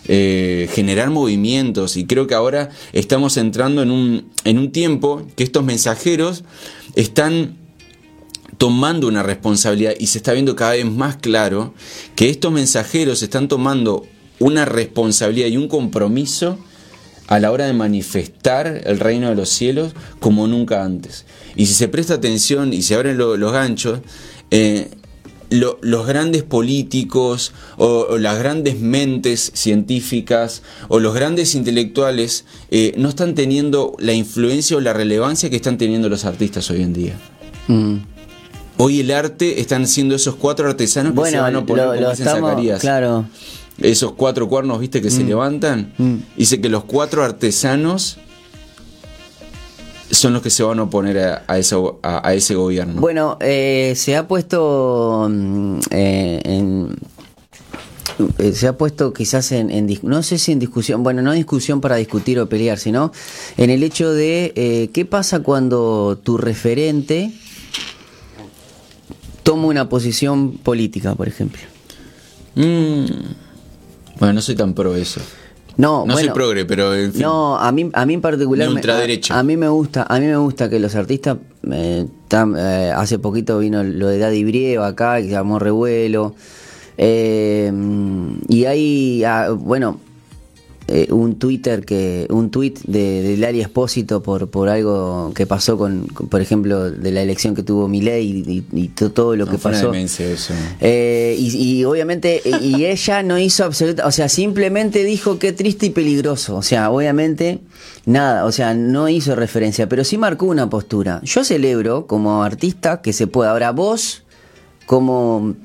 eh, 0.08 0.70
generar 0.72 1.10
movimientos. 1.10 1.98
Y 1.98 2.06
creo 2.06 2.26
que 2.26 2.36
ahora 2.36 2.70
estamos 2.94 3.38
entrando 3.38 3.82
en 3.82 3.92
un, 3.92 4.32
en 4.46 4.60
un 4.60 4.72
tiempo 4.72 5.28
que 5.36 5.44
estos 5.44 5.64
mensajeros 5.64 6.44
están 6.96 7.58
tomando 8.58 9.08
una 9.08 9.24
responsabilidad 9.24 9.94
y 10.00 10.08
se 10.08 10.20
está 10.20 10.32
viendo 10.32 10.56
cada 10.56 10.72
vez 10.72 10.86
más 10.86 11.18
claro 11.18 11.74
que 12.16 12.30
estos 12.30 12.52
mensajeros 12.52 13.22
están 13.22 13.48
tomando 13.50 14.08
una 14.40 14.66
responsabilidad 14.66 15.48
y 15.48 15.58
un 15.58 15.68
compromiso 15.68 16.58
a 17.28 17.40
la 17.40 17.52
hora 17.52 17.66
de 17.66 17.74
manifestar 17.74 18.82
el 18.86 19.00
reino 19.00 19.30
de 19.30 19.36
los 19.36 19.50
cielos 19.50 19.94
como 20.20 20.48
nunca 20.48 20.84
antes. 20.84 21.26
Y 21.56 21.66
si 21.66 21.74
se 21.74 21.88
presta 21.88 22.16
atención 22.16 22.74
y 22.74 22.82
se 22.82 22.96
abren 22.96 23.18
los 23.18 23.52
ganchos, 23.52 24.00
eh, 24.52 24.90
los 25.50 26.08
grandes 26.08 26.44
políticos 26.44 27.54
o, 27.78 28.18
las 28.18 28.38
grandes 28.40 28.80
mentes 28.80 29.52
científicas 29.54 30.64
o 30.88 31.00
los 31.00 31.14
grandes 31.14 31.56
intelectuales 31.56 32.46
eh, 32.72 32.94
no 32.98 33.10
están 33.10 33.36
teniendo 33.36 33.96
la 34.00 34.14
influencia 34.14 34.78
o 34.78 34.82
la 34.82 34.94
relevancia 34.94 35.50
que 35.50 35.56
están 35.56 35.78
teniendo 35.78 36.10
los 36.10 36.26
artistas 36.26 36.70
hoy 36.72 36.82
en 36.82 36.94
día. 36.94 37.14
Mm. 37.68 37.98
Hoy 38.78 39.00
el 39.00 39.12
arte 39.12 39.62
están 39.62 39.88
siendo 39.88 40.16
esos 40.16 40.36
cuatro 40.36 40.68
artesanos 40.68 41.14
que 41.14 41.32
se 41.32 41.40
van 41.40 41.56
a 41.56 41.66
poner 41.66 41.86
lo, 42.02 42.12
Claro 42.82 43.26
esos 43.80 44.14
cuatro 44.14 44.48
cuernos, 44.48 44.80
viste, 44.80 45.02
que 45.02 45.12
se 45.12 45.24
mm. 45.24 45.28
levantan. 45.28 45.94
Mm. 45.98 46.16
Dice 46.38 46.62
que 46.62 46.70
los 46.70 46.86
cuatro 46.86 47.24
artesanos 47.24 48.18
son 50.12 50.34
los 50.34 50.42
que 50.42 50.50
se 50.50 50.64
van 50.64 50.80
a 50.80 50.84
oponer 50.84 51.20
a, 51.20 51.46
a, 51.48 52.34
ese 52.34 52.56
gobierno. 52.56 53.02
Bueno, 53.02 53.38
eh, 53.42 53.94
se 53.96 54.16
ha 54.16 54.28
puesto 54.28 55.28
mm, 55.30 55.80
eh, 55.92 56.42
en 56.44 56.96
eh, 58.38 58.54
se 58.54 58.68
ha 58.68 58.78
puesto 58.78 59.12
quizás 59.12 59.52
en, 59.52 60.00
no 60.04 60.24
sé 60.24 60.38
si 60.38 60.54
en 60.54 60.60
discusión, 60.60 61.04
bueno, 61.04 61.22
no 61.22 61.34
discusión 61.34 61.82
para 61.82 61.98
discutir 61.98 62.40
o 62.40 62.48
pelear, 62.48 62.78
sino 62.78 63.12
en 63.58 63.70
el 63.70 63.84
hecho 63.84 64.14
de 64.14 64.90
qué 64.94 65.06
pasa 65.06 65.42
cuando 65.42 66.18
tu 66.24 66.38
referente 66.38 67.34
toma 69.44 69.68
una 69.68 69.90
posición 69.90 70.54
política, 70.54 71.14
por 71.14 71.28
ejemplo. 71.28 71.62
Bueno, 74.20 74.34
no 74.34 74.42
soy 74.42 74.56
tan 74.56 74.74
pro 74.74 74.96
eso. 74.96 75.22
No, 75.78 76.06
no 76.06 76.18
soy 76.18 76.30
progre, 76.30 76.66
pero 76.66 76.94
en 76.94 77.12
fin. 77.12 77.22
No, 77.22 77.58
a 77.58 77.72
mí, 77.72 77.90
a 77.94 78.06
mí 78.06 78.14
en 78.14 78.22
particular. 78.22 78.70
A, 79.30 79.44
mí 79.44 79.58
me 79.58 79.68
gusta, 79.68 80.06
a 80.08 80.20
mí 80.20 80.26
me 80.26 80.38
gusta 80.38 80.70
que 80.70 80.80
los 80.80 80.96
artistas. 80.96 81.38
Eh, 81.70 82.06
eh, 82.32 82.94
hace 82.96 83.20
poquito 83.20 83.60
vino 83.60 83.84
lo 83.84 84.08
de 84.08 84.18
Daddy 84.18 84.44
Brieva 84.44 84.88
acá, 84.88 85.18
que 85.18 85.24
se 85.24 85.32
llamó 85.32 85.60
Revuelo. 85.60 86.36
Eh, 86.98 87.72
y 88.48 88.66
hay, 88.66 89.24
ah, 89.26 89.50
bueno, 89.52 90.00
eh, 90.88 91.08
un 91.10 91.40
Twitter 91.40 91.84
que 91.84 92.28
un 92.30 92.52
tweet 92.52 92.76
de, 92.86 93.24
de 93.24 93.38
Lali 93.38 93.60
Espósito 93.60 94.22
por 94.22 94.52
por 94.52 94.70
algo 94.70 95.32
que 95.34 95.48
pasó 95.48 95.80
con, 95.80 96.06
por 96.06 96.42
ejemplo 96.42 96.92
de 96.92 97.12
la 97.12 97.24
elección 97.24 97.56
que 97.56 97.64
tuvo 97.64 97.88
Milei 97.88 98.44
y, 98.46 98.64
y, 98.72 98.88
todo 98.90 99.36
lo 99.36 99.48
que 99.48 99.58
pasó. 99.58 99.92
eh, 100.82 101.36
y, 101.40 101.84
obviamente 101.86 102.40
y 102.62 102.86
ella 102.86 103.24
no 103.24 103.40
hizo 103.40 103.64
absoluta 103.64 104.06
o 104.06 104.12
sea 104.12 104.30
simplemente 104.30 105.04
dijo 105.04 105.40
que 105.40 105.54
triste 105.54 105.88
y 105.88 105.90
peligroso. 105.90 106.56
O 106.56 106.62
sea 106.62 106.92
obviamente 106.92 107.62
nada 108.06 108.46
o 108.46 108.52
sea 108.52 108.76
no 108.76 109.10
hizo 109.10 109.36
referencia 109.36 109.90
pero 109.90 110.04
sí 110.04 110.20
marcó 110.20 110.46
una 110.46 110.70
postura. 110.70 111.20
Yo 111.24 111.44
celebro 111.44 112.06
como 112.06 112.44
artista 112.44 113.02
que 113.02 113.12
se 113.12 113.26
pueda. 113.26 113.50
Ahora 113.50 113.72
vos 113.72 114.22
como 114.86 115.56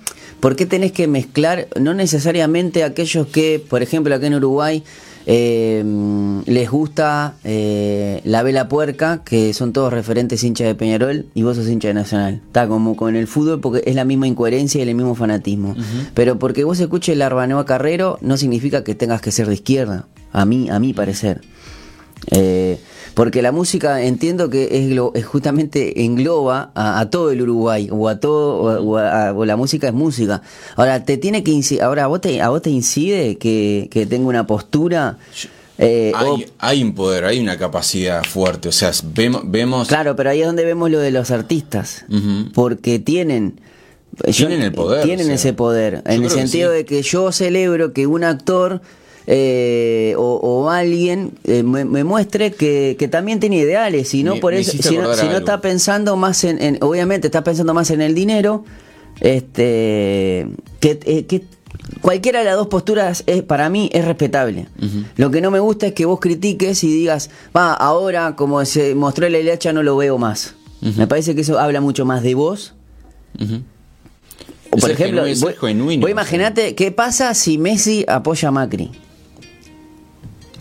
¿Por 0.40 0.56
qué 0.56 0.64
tenés 0.64 0.92
que 0.92 1.06
mezclar, 1.06 1.68
no 1.78 1.92
necesariamente 1.92 2.82
aquellos 2.82 3.26
que, 3.26 3.62
por 3.68 3.82
ejemplo, 3.82 4.14
acá 4.14 4.26
en 4.26 4.34
Uruguay, 4.34 4.82
eh, 5.32 5.84
les 6.46 6.68
gusta 6.68 7.34
eh, 7.44 8.20
la 8.24 8.42
vela 8.42 8.68
puerca, 8.68 9.22
que 9.24 9.54
son 9.54 9.72
todos 9.72 9.92
referentes 9.92 10.42
hinchas 10.42 10.66
de 10.66 10.74
Peñarol, 10.74 11.26
y 11.34 11.44
vos 11.44 11.56
sos 11.56 11.68
hincha 11.68 11.86
de 11.86 11.94
Nacional. 11.94 12.42
Está 12.44 12.66
como 12.66 12.96
con 12.96 13.14
el 13.14 13.28
fútbol 13.28 13.60
porque 13.60 13.84
es 13.86 13.94
la 13.94 14.04
misma 14.04 14.26
incoherencia 14.26 14.80
y 14.80 14.88
el 14.88 14.94
mismo 14.96 15.14
fanatismo. 15.14 15.76
Pero 16.14 16.40
porque 16.40 16.64
vos 16.64 16.80
escuches 16.80 17.12
el 17.12 17.22
Arbanoa 17.22 17.64
Carrero 17.64 18.18
no 18.22 18.36
significa 18.36 18.82
que 18.82 18.96
tengas 18.96 19.20
que 19.20 19.30
ser 19.30 19.46
de 19.46 19.54
izquierda, 19.54 20.08
a 20.32 20.44
mí, 20.44 20.68
a 20.68 20.80
mi 20.80 20.94
parecer. 20.94 21.42
Eh, 22.32 22.80
porque 23.14 23.42
la 23.42 23.52
música 23.52 24.02
entiendo 24.02 24.50
que 24.50 24.68
es, 25.14 25.24
justamente 25.26 26.04
engloba 26.04 26.72
a, 26.74 27.08
todo 27.10 27.30
el 27.30 27.42
Uruguay 27.42 27.88
o 27.90 28.08
a 28.08 28.20
todo 28.20 28.82
o, 28.82 29.44
la 29.44 29.56
música 29.56 29.88
es 29.88 29.94
música. 29.94 30.42
Ahora 30.76 31.04
te 31.04 31.16
tiene 31.16 31.42
que 31.42 31.60
ahora 31.82 32.04
a 32.04 32.06
vos 32.06 32.20
te, 32.20 32.40
a 32.40 32.48
vos 32.48 32.62
te 32.62 32.70
incide 32.70 33.38
que, 33.38 33.88
que 33.90 34.06
tenga 34.06 34.28
una 34.28 34.46
postura 34.46 35.18
eh, 35.82 36.12
hay, 36.58 36.82
un 36.82 36.94
poder, 36.94 37.24
hay 37.24 37.40
una 37.40 37.56
capacidad 37.56 38.22
fuerte, 38.22 38.68
o 38.68 38.72
sea, 38.72 38.90
vemos, 39.02 39.42
vemos... 39.46 39.88
Claro, 39.88 40.14
pero 40.14 40.28
ahí 40.28 40.42
es 40.42 40.46
donde 40.46 40.66
vemos 40.66 40.90
lo 40.90 40.98
de 40.98 41.10
los 41.10 41.30
artistas, 41.30 42.04
porque 42.52 42.98
tienen... 42.98 43.58
Tienen 44.30 44.60
el 44.60 44.72
poder. 44.72 45.04
Tienen 45.04 45.30
ese 45.30 45.54
poder, 45.54 46.02
en 46.04 46.22
el 46.22 46.28
sentido 46.28 46.70
de 46.70 46.84
que 46.84 47.00
yo 47.00 47.32
celebro 47.32 47.94
que 47.94 48.06
un 48.06 48.24
actor 48.24 48.82
eh, 49.32 50.14
o, 50.18 50.70
alguien 50.70 51.34
eh, 51.44 51.62
me, 51.62 51.84
muestre 52.02 52.50
que, 52.50 53.08
también 53.08 53.38
tiene 53.38 53.58
ideales 53.58 54.12
y 54.12 54.24
no 54.24 54.34
por 54.36 54.54
eso 54.54 54.72
si 54.72 54.96
no, 54.96 55.12
está 55.12 55.60
pensando 55.60 56.16
más 56.16 56.42
en, 56.42 56.78
obviamente 56.80 57.28
está 57.28 57.44
pensando 57.44 57.72
más 57.72 57.92
en 57.92 58.00
el 58.00 58.12
dinero 58.12 58.64
este, 59.20 60.48
que, 60.80 60.98
eh, 61.04 61.26
que 61.26 61.44
cualquiera 62.00 62.40
de 62.40 62.46
las 62.46 62.56
dos 62.56 62.66
posturas 62.66 63.22
es, 63.28 63.44
para 63.44 63.70
mí 63.70 63.88
es 63.92 64.04
respetable. 64.04 64.66
Lo 65.14 65.30
que 65.30 65.40
no 65.40 65.52
me 65.52 65.60
gusta 65.60 65.86
es 65.86 65.92
que 65.92 66.06
vos 66.06 66.18
critiques 66.18 66.82
y 66.82 66.92
digas, 66.92 67.30
va, 67.56 67.72
ahora 67.72 68.34
como 68.34 68.64
se 68.64 68.96
mostró 68.96 69.28
la 69.28 69.38
hilacha 69.38 69.72
no 69.72 69.84
lo 69.84 69.96
veo 69.96 70.18
más. 70.18 70.56
Me 70.80 71.06
parece 71.06 71.36
que 71.36 71.42
eso 71.42 71.60
habla 71.60 71.80
mucho 71.80 72.04
más 72.04 72.24
de 72.24 72.34
vos. 72.34 72.74
O 74.72 74.76
por 74.76 74.90
el 74.90 74.96
ejemplo, 74.96 75.24
el 75.24 75.38
vos, 75.38 75.54
genuino, 75.60 76.00
vos 76.00 76.10
imaginate 76.10 76.74
qué 76.74 76.90
pasa 76.90 77.32
si 77.34 77.58
Messi 77.58 78.04
apoya 78.08 78.48
a 78.48 78.50
Macri. 78.50 78.90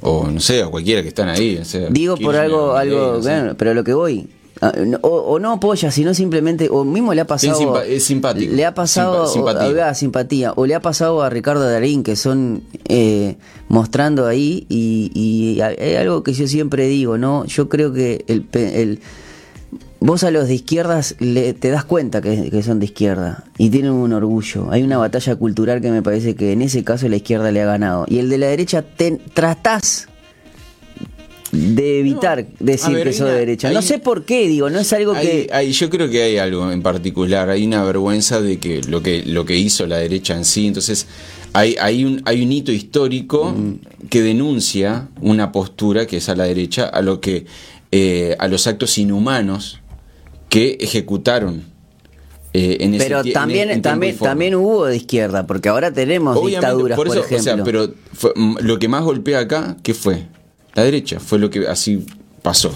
O 0.02 0.28
no 0.30 0.40
sé, 0.40 0.62
a 0.64 0.68
cualquiera 0.68 1.02
que 1.02 1.10
están 1.10 1.30
ahí. 1.30 1.58
o 1.58 1.66
sea, 1.66 1.88
Digo 1.90 2.16
por 2.18 2.36
algo, 2.36 2.76
algo, 2.76 3.20
bueno, 3.22 3.56
pero 3.58 3.74
lo 3.74 3.84
que 3.84 3.94
voy. 3.94 4.28
ah, 4.62 4.74
no- 4.78 5.00
O, 5.02 5.10
o 5.10 5.40
no 5.40 5.54
apoya, 5.54 5.90
sino 5.92 6.14
simplemente, 6.14 6.68
o 6.70 6.84
mismo 6.84 7.14
le 7.14 7.22
ha 7.22 7.26
pasado. 7.28 7.58
simpa- 7.58 7.86
es 7.86 8.04
simpático. 8.04 8.54
Le 8.54 8.66
ha 8.66 8.74
pasado, 8.74 9.26
Simpa- 9.26 9.34
simpatía. 9.34 9.62
o- 9.68 9.70
había 9.70 9.94
simpatía, 9.94 10.54
o 10.56 10.66
le 10.66 10.76
ha 10.76 10.82
pasado 10.82 11.22
a 11.22 11.30
Ricardo 11.30 11.70
Darín, 11.70 12.04
que 12.04 12.16
son 12.16 12.64
eh, 12.88 13.36
mostrando 13.70 14.26
ahí, 14.28 14.66
y, 14.70 15.12
y 15.14 15.62
hay 15.62 15.96
algo 15.96 16.24
que 16.24 16.34
yo 16.34 16.48
siempre 16.48 16.88
digo, 16.88 17.18
¿no? 17.18 17.46
Yo 17.46 17.70
creo 17.70 17.94
que 17.94 18.26
el, 18.28 18.46
el 18.54 19.00
vos 20.02 20.24
a 20.24 20.32
los 20.32 20.48
de 20.48 20.56
izquierdas 20.56 21.16
le, 21.20 21.54
te 21.54 21.70
das 21.70 21.84
cuenta 21.86 22.22
que, 22.22 22.50
que 22.50 22.64
son 22.64 22.80
de 22.80 22.86
izquierda 22.86 23.44
y 23.58 23.70
tienen 23.70 23.92
un 23.92 24.14
orgullo. 24.14 24.72
Hay 24.72 24.82
una 24.84 24.98
batalla 24.98 25.36
cultural 25.36 25.82
que 25.82 25.92
me 25.92 26.02
parece 26.02 26.36
que 26.36 26.52
en 26.54 26.62
ese 26.62 26.84
caso 26.84 27.08
la 27.10 27.18
izquierda 27.18 27.52
le 27.52 27.62
ha 27.62 27.66
ganado. 27.66 28.06
Y 28.08 28.20
el 28.20 28.30
de 28.30 28.38
la 28.38 28.48
derecha 28.48 28.82
te, 28.82 29.20
tratás 29.34 30.08
de 31.52 32.00
evitar 32.00 32.46
decir 32.60 32.94
ver, 32.94 33.08
que 33.08 33.14
sos 33.14 33.28
de 33.28 33.34
derecha. 33.34 33.70
hay- 33.70 33.74
no 33.74 33.82
sé 33.82 33.98
por 33.98 34.24
qué, 34.24 34.48
digo, 34.48 34.70
no 34.70 34.80
es 34.80 34.94
algo 34.94 35.14
Hay- 35.14 35.26
que... 35.28 35.50
hay- 35.52 35.72
yo 35.72 35.90
creo 35.90 36.08
que 36.10 36.22
hay 36.22 36.38
algo 36.38 36.72
en 36.72 36.84
particular, 36.84 37.50
hay 37.50 37.66
una 37.66 37.84
vergüenza 37.84 38.40
de 38.40 38.60
que 38.60 38.82
lo 38.84 39.02
que 39.02 39.24
lo 39.26 39.46
que 39.46 39.58
hizo 39.58 39.88
la 39.88 39.98
derecha 39.98 40.36
en 40.36 40.46
sí, 40.46 40.68
entonces 40.68 41.08
hay, 41.54 41.76
hay 41.82 42.06
un 42.06 42.22
hay 42.26 42.44
un 42.44 42.52
hito 42.52 42.72
histórico 42.72 43.52
Mm. 43.58 44.08
que 44.10 44.22
denuncia 44.22 45.08
una 45.22 45.52
postura 45.52 46.06
que 46.06 46.18
es 46.18 46.30
a 46.30 46.36
la 46.36 46.44
derecha 46.44 46.86
a 46.86 47.02
lo 47.02 47.20
que 47.20 47.48
eh, 47.92 48.36
a 48.38 48.48
los 48.48 48.68
actos 48.68 49.00
inhumanos 49.00 49.80
que 50.50 50.78
ejecutaron 50.82 51.64
eh, 52.54 52.78
en 52.82 52.96
ese 52.96 53.06
Pero 53.06 53.22
en- 53.24 53.34
también, 53.34 53.70
en 53.70 53.82
también, 53.84 54.18
también 54.18 54.56
hubo 54.56 54.86
de 54.86 54.98
izquierda, 54.98 55.46
porque 55.46 55.70
ahora 55.70 55.92
tenemos 55.94 56.36
Obviamente, 56.36 56.58
dictaduras, 56.66 56.96
por, 56.96 57.08
por 57.08 57.16
eso, 57.18 57.24
o 57.24 57.28
ejemplo. 57.28 57.56
sea, 57.56 57.64
pero 57.64 57.90
fue- 58.14 58.34
lo 58.62 58.80
que 58.80 58.88
más 58.88 59.04
golpea 59.04 59.40
acá, 59.40 59.78
¿qué 59.84 59.94
fue? 59.94 60.26
La 60.74 60.84
derecha, 60.84 61.20
fue 61.20 61.38
lo 61.40 61.50
que 61.52 61.68
así 61.68 62.06
pasó. 62.42 62.76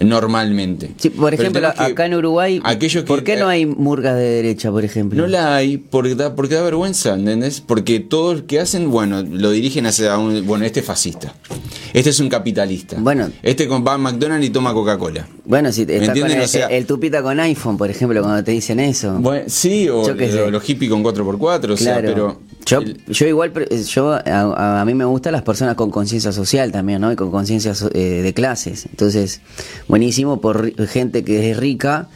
Normalmente. 0.00 0.90
Sí, 0.96 1.10
por 1.10 1.34
ejemplo, 1.34 1.68
acá 1.68 2.06
en 2.06 2.14
Uruguay, 2.14 2.60
aquellos 2.64 3.04
que- 3.04 3.08
¿por 3.08 3.22
qué 3.22 3.36
no 3.36 3.48
hay 3.48 3.66
murgas 3.66 4.16
de 4.16 4.22
derecha, 4.24 4.70
por 4.70 4.84
ejemplo? 4.84 5.20
No 5.20 5.28
la 5.28 5.54
hay 5.56 5.76
porque 5.76 6.14
da, 6.14 6.34
porque 6.34 6.54
da 6.54 6.62
vergüenza, 6.62 7.14
¿entendés? 7.14 7.60
Porque 7.60 8.00
todo 8.00 8.34
lo 8.34 8.46
que 8.46 8.60
hacen, 8.60 8.90
bueno, 8.90 9.22
lo 9.22 9.50
dirigen 9.50 9.86
hacia 9.86 10.16
un. 10.18 10.46
Bueno, 10.46 10.64
este 10.64 10.80
es 10.80 10.86
fascista. 10.86 11.34
Este 11.92 12.10
es 12.10 12.18
un 12.20 12.28
capitalista. 12.28 12.96
Bueno. 12.98 13.30
Este 13.42 13.68
con- 13.68 13.84
va 13.86 13.94
a 13.94 13.98
McDonald's 13.98 14.46
y 14.46 14.50
toma 14.50 14.72
Coca-Cola. 14.72 15.26
Bueno, 15.44 15.70
si 15.72 15.82
está 15.82 16.12
con 16.14 16.30
el, 16.30 16.40
O 16.40 16.46
sea- 16.48 16.66
el 16.68 16.86
tupita 16.86 17.22
con 17.22 17.38
iPhone, 17.40 17.76
por 17.76 17.90
ejemplo, 17.90 18.22
cuando 18.22 18.42
te 18.42 18.52
dicen 18.52 18.80
eso. 18.80 19.16
Bueno, 19.18 19.44
sí, 19.48 19.88
o 19.88 20.02
lo- 20.14 20.50
los 20.50 20.62
hippies 20.62 20.90
con 20.90 21.02
4x4, 21.02 21.74
o 21.74 21.76
sea, 21.76 22.00
claro. 22.00 22.08
pero. 22.08 22.40
Yo, 22.70 22.80
yo 23.08 23.26
igual, 23.26 23.52
pre- 23.52 23.68
yo 23.84 24.12
a, 24.12 24.80
a 24.80 24.84
mí 24.84 24.94
me 24.94 25.04
gustan 25.04 25.32
las 25.32 25.42
personas 25.42 25.74
con 25.74 25.90
conciencia 25.90 26.32
social 26.32 26.70
también, 26.72 27.00
¿no? 27.00 27.10
Y 27.12 27.16
con 27.16 27.30
conciencia 27.30 27.72
eh, 27.94 27.98
de 28.22 28.34
clases. 28.34 28.86
Entonces, 28.86 29.40
buenísimo 29.88 30.40
por 30.40 30.72
gente 30.88 31.24
que 31.24 31.50
es 31.50 31.56
rica 31.56 32.08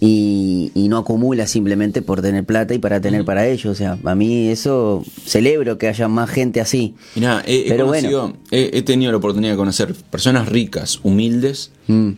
y, 0.00 0.72
y 0.74 0.88
no 0.88 0.98
acumula 0.98 1.46
simplemente 1.46 2.02
por 2.02 2.22
tener 2.22 2.44
plata 2.44 2.74
y 2.74 2.78
para 2.80 3.00
tener 3.00 3.24
para 3.24 3.46
ellos. 3.46 3.66
O 3.66 3.74
sea, 3.76 3.98
a 4.04 4.14
mí 4.16 4.48
eso 4.48 5.04
celebro 5.24 5.78
que 5.78 5.86
haya 5.88 6.08
más 6.08 6.28
gente 6.28 6.60
así. 6.60 6.94
Mirá, 7.14 7.42
he, 7.46 7.66
he 7.66 7.68
Pero 7.68 7.86
conocido- 7.86 8.20
bueno. 8.22 8.36
he, 8.50 8.70
he 8.78 8.82
tenido 8.82 9.12
la 9.12 9.18
oportunidad 9.18 9.52
de 9.52 9.56
conocer 9.56 9.94
personas 10.10 10.48
ricas, 10.48 10.98
humildes, 11.04 11.70
Mm. 11.86 12.10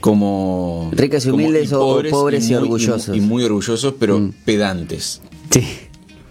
como. 0.00 0.90
Ricas 0.92 1.24
y 1.26 1.30
como- 1.30 1.42
humildes 1.44 1.72
o- 1.72 1.80
o 1.98 2.02
pobres 2.10 2.48
y 2.48 2.52
muy- 2.54 2.62
orgullosos. 2.62 3.16
Y, 3.16 3.20
muy 3.20 3.44
orgullosos, 3.44 3.94
pero 3.98 4.30
pedantes. 4.44 5.20
Sí. 5.50 5.62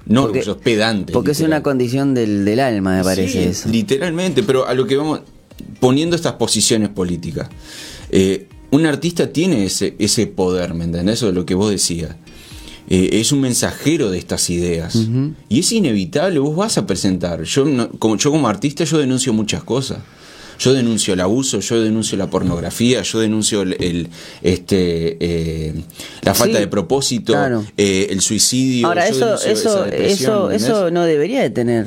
No 0.08 0.28
Porque- 0.28 0.44
pedantes. 0.64 1.14
Porque 1.14 1.32
es 1.32 1.42
una 1.42 1.62
condición 1.64 2.14
del, 2.14 2.46
del 2.46 2.60
alma, 2.60 2.96
me 2.98 3.04
parece 3.04 3.44
Sí, 3.44 3.50
eso. 3.50 3.70
Literalmente, 3.70 4.42
pero 4.44 4.68
a 4.68 4.74
lo 4.74 4.88
que 4.88 4.96
vamos 4.96 5.22
poniendo 5.80 6.16
estas 6.16 6.34
posiciones 6.34 6.90
políticas. 6.90 7.50
eh, 8.12 8.48
un 8.70 8.86
artista 8.86 9.31
tiene 9.31 9.66
ese, 9.66 9.96
ese 9.98 10.27
poder, 10.27 10.74
¿me 10.74 10.84
entendés? 10.84 11.16
Eso 11.16 11.29
es 11.29 11.36
lo 11.36 11.46
que 11.46 11.55
vos 11.55 11.70
decías. 11.72 12.16
Eh, 12.90 13.10
es 13.14 13.31
un 13.31 13.40
mensajero 13.42 14.12
de 14.12 14.18
estas 14.18 14.50
ideas. 14.50 14.98
Y 15.50 15.60
es 15.60 15.72
inevitable, 15.72 16.40
vos 16.40 16.55
vas 16.55 16.77
a 16.77 16.86
presentar. 16.86 17.44
Yo, 17.44 17.64
no- 17.66 17.90
como, 17.92 18.18
yo 18.18 18.29
como 18.31 18.48
artista 18.50 18.84
yo 18.84 18.98
denuncio 18.98 19.31
muchas 19.34 19.64
cosas. 19.64 20.00
Yo 20.59 20.74
denuncio 20.74 21.13
el 21.13 21.20
abuso, 21.22 21.59
yo 21.59 21.81
denuncio 21.81 22.17
la 22.17 22.29
pornografía, 22.29 23.01
yo 23.03 23.20
denuncio 23.20 23.61
el, 23.61 23.74
el, 23.79 24.07
este 24.41 25.17
eh, 25.20 25.74
la 26.24 26.33
falta 26.33 26.55
Sí, 26.57 26.61
de 26.61 26.67
propósito, 26.67 27.33
claro. 27.33 27.65
eh, 27.77 28.07
el 28.09 28.22
suicidio. 28.22 28.87
Ahora, 28.87 29.07
yo 29.09 29.35
eso, 29.35 29.85
eso, 29.85 30.50
eso, 30.51 30.91
no 30.91 31.03
debería 31.03 31.41
de 31.41 31.50
tener 31.50 31.85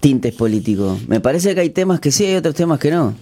tintes 0.00 0.32
políticos. 0.34 1.00
Me 1.08 1.20
parece 1.20 1.54
que 1.54 1.60
hay 1.60 1.70
temas 1.70 1.98
que 2.00 2.12
sí, 2.12 2.24
hay 2.24 2.36
otros 2.36 2.54
temas 2.54 2.78
que 2.78 2.90
no. 2.90 3.14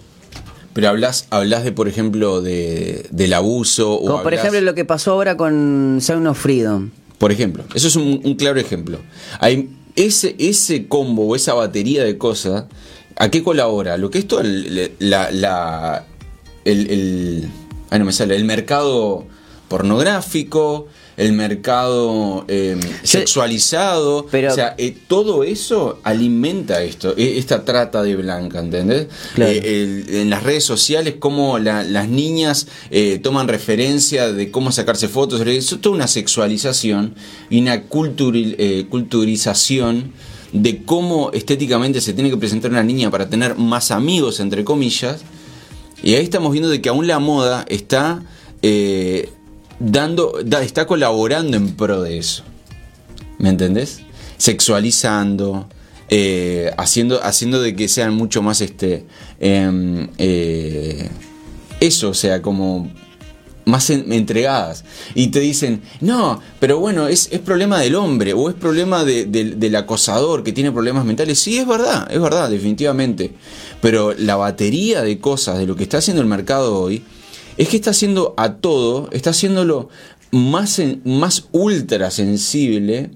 Pero 0.73 0.89
hablas, 0.89 1.25
hablas 1.31 1.63
de, 1.63 1.71
por 1.71 1.87
ejemplo, 1.87 2.41
de, 2.41 3.07
del 3.09 3.33
abuso. 3.33 3.95
O 3.95 4.05
Como 4.05 4.21
por 4.23 4.35
ejemplo 4.35 4.61
lo 4.61 4.75
que 4.75 4.85
pasó 4.85 5.13
ahora 5.13 5.35
con 5.35 5.97
Sound 6.01 6.27
of 6.27 6.39
Freedom. 6.39 6.91
Por 7.17 7.31
ejemplo, 7.31 7.63
eso 7.73 7.87
es 7.87 7.95
un, 7.95 8.21
un 8.23 8.35
claro 8.35 8.59
ejemplo. 8.59 8.99
Hay 9.39 9.71
ese, 9.95 10.35
ese 10.37 10.87
combo 10.87 11.25
o 11.25 11.35
esa 11.35 11.55
batería 11.55 12.03
de 12.03 12.19
cosas, 12.19 12.65
¿a 13.17 13.29
qué 13.29 13.43
colabora? 13.43 13.97
Lo 13.97 14.09
que 14.09 14.19
es 14.19 14.27
todo 14.27 14.41
el, 14.41 14.91
la, 14.99 15.31
la- 15.31 16.05
el, 16.65 16.89
el- 16.89 17.49
ay, 17.89 17.99
no 17.99 18.05
me 18.05 18.11
sale, 18.11 18.35
el 18.35 18.43
mercado 18.45 19.25
pornográfico, 19.69 20.87
el 21.17 21.33
mercado 21.33 22.45
eh, 22.47 22.77
sexualizado, 23.03 24.27
pero- 24.29 24.51
o 24.51 24.55
sea, 24.55 24.75
eh, 24.77 24.95
todo 25.07 25.43
eso 25.43 25.99
alimenta 26.03 26.83
esto, 26.83 27.15
eh, 27.17 27.35
esta 27.37 27.65
trata 27.65 28.03
de 28.03 28.15
blanca, 28.15 28.59
¿entendés? 28.59 29.07
Claro. 29.33 29.51
Eh, 29.51 29.81
el- 30.07 30.15
en 30.15 30.29
las 30.29 30.43
redes 30.43 30.63
sociales, 30.63 31.15
cómo 31.19 31.57
la- 31.57 31.83
las 31.83 32.07
niñas 32.07 32.67
eh, 32.91 33.19
toman 33.21 33.47
referencia 33.47 34.31
de 34.31 34.51
cómo 34.51 34.71
sacarse 34.71 35.07
fotos, 35.07 35.41
eso 35.41 35.75
es 35.75 35.81
toda 35.81 35.95
una 35.95 36.07
sexualización 36.07 37.15
y 37.49 37.61
una 37.61 37.87
culturi- 37.89 38.55
eh, 38.59 38.85
culturización 38.89 40.13
de 40.53 40.83
cómo 40.83 41.31
estéticamente 41.33 42.01
se 42.01 42.13
tiene 42.13 42.29
que 42.29 42.37
presentar 42.37 42.71
una 42.71 42.83
niña 42.83 43.11
para 43.11 43.29
tener 43.29 43.57
más 43.57 43.91
amigos, 43.91 44.39
entre 44.39 44.63
comillas, 44.63 45.21
y 46.03 46.13
ahí 46.15 46.23
estamos 46.23 46.51
viendo 46.51 46.69
de 46.69 46.81
que 46.81 46.89
aún 46.89 47.07
la 47.07 47.19
moda 47.19 47.65
está 47.69 48.23
eh, 48.61 49.29
dando, 49.79 50.39
da- 50.45 50.63
está 50.63 50.85
colaborando 50.87 51.57
en 51.57 51.75
pro 51.75 52.01
de 52.01 52.17
eso. 52.17 52.43
¿Me 53.39 53.49
entendés? 53.49 54.01
Sexualizando, 54.37 55.67
eh, 56.09 56.71
haciendo, 56.77 57.23
haciendo 57.23 57.61
de 57.61 57.75
que 57.75 57.87
sean 57.87 58.13
mucho 58.13 58.41
más 58.41 58.61
este 58.61 59.05
em, 59.39 60.07
eh, 60.17 61.09
eso, 61.79 62.09
o 62.09 62.13
sea, 62.13 62.41
como 62.41 62.91
más 63.67 63.89
en- 63.91 64.11
entregadas. 64.11 64.83
Y 65.13 65.27
te 65.27 65.39
dicen, 65.41 65.81
no, 66.01 66.39
pero 66.59 66.79
bueno, 66.79 67.07
es, 67.07 67.29
es 67.31 67.39
problema 67.39 67.79
del 67.79 67.95
hombre, 67.95 68.33
o 68.33 68.49
es 68.49 68.55
problema 68.55 69.03
de- 69.03 69.25
del- 69.25 69.75
acosador 69.75 70.43
que 70.43 70.53
tiene 70.53 70.71
problemas 70.71 71.05
mentales. 71.05 71.37
Sí, 71.39 71.57
es 71.59 71.67
verdad, 71.67 72.07
es 72.11 72.19
verdad, 72.21 72.49
definitivamente. 72.49 73.33
Pero 73.81 74.13
la 74.13 74.35
batería 74.37 75.01
de 75.03 75.19
cosas 75.19 75.59
de 75.59 75.67
lo 75.67 75.75
que 75.75 75.83
está 75.83 75.97
haciendo 75.99 76.21
el 76.21 76.27
mercado 76.27 76.79
hoy, 76.79 77.03
es 77.57 77.69
que 77.69 77.75
está 77.75 77.91
haciendo 77.91 78.33
a 78.37 78.53
todo, 78.55 79.09
está 79.11 79.31
haciéndolo 79.31 79.89
más, 80.31 80.81
más 81.03 81.47
ultra 81.51 82.09
sensible 82.11 83.11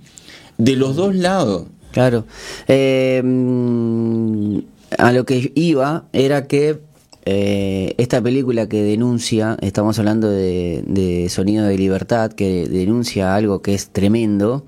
de 0.57 0.75
los 0.75 0.95
dos 0.95 1.15
lados. 1.15 1.65
Claro. 1.91 2.25
Eh, 2.67 3.21
mm, 3.23 4.57
a 4.97 5.11
lo 5.11 5.25
que 5.25 5.51
iba 5.55 6.05
era 6.13 6.47
que 6.47 6.79
eh, 7.25 7.93
esta 7.97 8.21
película 8.21 8.67
que 8.67 8.83
denuncia, 8.83 9.57
estamos 9.61 9.99
hablando 9.99 10.29
de, 10.29 10.83
de 10.87 11.29
Sonido 11.29 11.65
de 11.65 11.77
Libertad, 11.77 12.31
que 12.31 12.67
denuncia 12.67 13.35
algo 13.35 13.61
que 13.61 13.73
es 13.73 13.89
tremendo, 13.89 14.65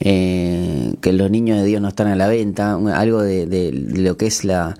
eh, 0.00 0.94
que 1.00 1.12
los 1.12 1.30
niños 1.30 1.58
de 1.60 1.66
Dios 1.66 1.80
no 1.80 1.88
están 1.88 2.08
a 2.08 2.16
la 2.16 2.28
venta, 2.28 2.74
algo 2.94 3.22
de, 3.22 3.46
de 3.46 3.72
lo 3.72 4.16
que 4.16 4.26
es 4.26 4.44
la... 4.44 4.76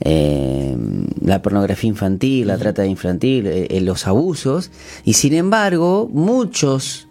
eh, 0.00 0.76
la 1.20 1.42
pornografía 1.42 1.88
infantil, 1.88 2.46
la 2.46 2.56
trata 2.56 2.86
infantil, 2.86 3.50
los 3.82 4.06
abusos, 4.06 4.70
y 5.04 5.14
sin 5.14 5.34
embargo, 5.34 6.08
muchos 6.10 7.08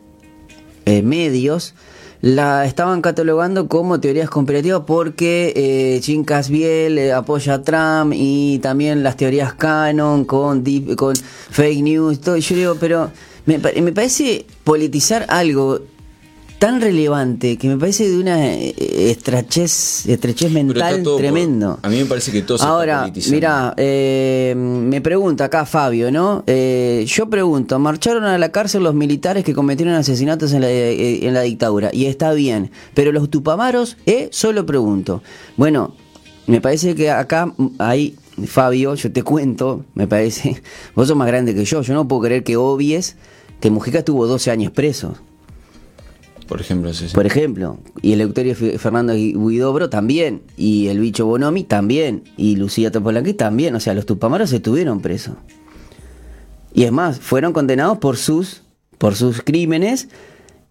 medios 0.86 1.76
la 2.22 2.66
estaban 2.66 3.02
catalogando 3.02 3.68
como 3.68 4.00
teorías 4.00 4.30
conspirativas 4.30 4.84
porque 4.88 5.54
eh, 5.56 6.02
Jim 6.02 6.24
Casbiel 6.24 6.98
eh, 6.98 7.14
apoya 7.14 7.56
a 7.56 7.62
Trump 7.62 8.14
y 8.16 8.60
también 8.60 9.04
las 9.04 9.18
teorías 9.18 9.54
canon 9.54 10.26
con, 10.26 10.64
con 10.96 11.16
fake 11.16 11.84
news. 11.84 12.20
Todo. 12.22 12.38
Yo 12.38 12.56
digo, 12.56 12.76
pero 12.80 13.12
Me, 13.48 13.60
me 13.60 13.94
parece 13.94 14.46
politizar 14.66 15.26
algo 15.30 15.80
tan 16.60 16.82
relevante 16.82 17.58
que 17.58 17.68
me 17.68 17.78
parece 17.78 18.10
de 18.10 18.18
una 18.18 18.48
eh, 18.54 18.74
estrechez, 19.12 20.08
estrechez 20.08 20.52
mental 20.52 21.04
por- 21.04 21.18
tremendo. 21.18 21.80
a 21.84 21.90
mí 21.90 21.98
me 21.98 22.06
parece 22.06 22.32
que 22.32 22.42
todo 22.42 22.58
se 22.58 22.64
está 22.64 22.74
Ahora, 22.74 23.12
mira, 23.30 23.74
eh, 23.78 24.56
me 24.58 25.00
pregunta 25.02 25.46
acá 25.46 25.66
Fabio, 25.66 26.12
¿no? 26.12 26.44
Eh, 26.48 27.06
yo 27.08 27.30
pregunto, 27.30 27.78
marcharon 27.78 28.24
a 28.24 28.38
la 28.40 28.52
cárcel 28.52 28.84
los 28.84 28.96
militares 28.96 29.44
que 29.44 29.54
cometieron 29.54 29.94
asesinatos 29.94 30.52
en 30.54 30.62
la, 30.62 30.70
eh, 30.72 31.28
en 31.28 31.34
la 31.36 31.42
dictadura, 31.42 31.90
y 31.94 32.06
está 32.06 32.34
bien, 32.34 32.72
pero 32.96 33.12
los 33.12 33.30
tupamaros, 33.30 33.98
¿eh? 34.08 34.30
Solo 34.32 34.66
pregunto. 34.66 35.22
Bueno, 35.58 35.94
me 36.48 36.60
parece 36.60 36.96
que 36.96 37.12
acá 37.12 37.54
hay, 37.78 38.16
Fabio, 38.48 38.96
yo 38.96 39.12
te 39.12 39.22
cuento, 39.22 39.86
me 39.94 40.08
parece, 40.08 40.62
vos 40.96 41.08
sos 41.08 41.16
más 41.18 41.28
grande 41.28 41.54
que 41.54 41.66
yo, 41.66 41.82
yo 41.84 41.94
no 41.94 42.08
puedo 42.08 42.24
creer 42.24 42.44
que 42.44 42.58
obvies 42.58 43.16
que 43.60 43.70
Mujica 43.70 44.00
estuvo 44.00 44.26
12 44.26 44.50
años 44.50 44.72
preso. 44.72 45.16
Por 46.48 46.62
ejemplo, 46.62 46.94
sí, 46.94 47.10
sí. 47.10 47.14
Por 47.14 47.26
ejemplo, 47.26 47.78
y 48.02 48.14
el 48.14 48.22
Euterio 48.22 48.56
Fernando 48.56 49.14
Guidobro 49.14 49.90
también, 49.90 50.42
y 50.56 50.88
el 50.88 51.00
bicho 51.00 51.26
Bonomi 51.26 51.64
también, 51.64 52.24
y 52.38 52.56
Lucía 52.56 52.92
Topolanqui 52.92 53.34
también, 53.34 53.76
o 53.76 53.80
sea, 53.80 53.94
los 53.94 54.06
tupamaros 54.06 54.54
estuvieron 54.54 55.02
presos. 55.02 55.36
Y 56.74 56.84
es 56.84 56.92
más, 56.92 57.20
fueron 57.20 57.54
condenados 57.54 57.98
por 57.98 58.18
sus, 58.18 58.62
por 58.98 59.16
sus 59.16 59.42
crímenes 59.42 60.10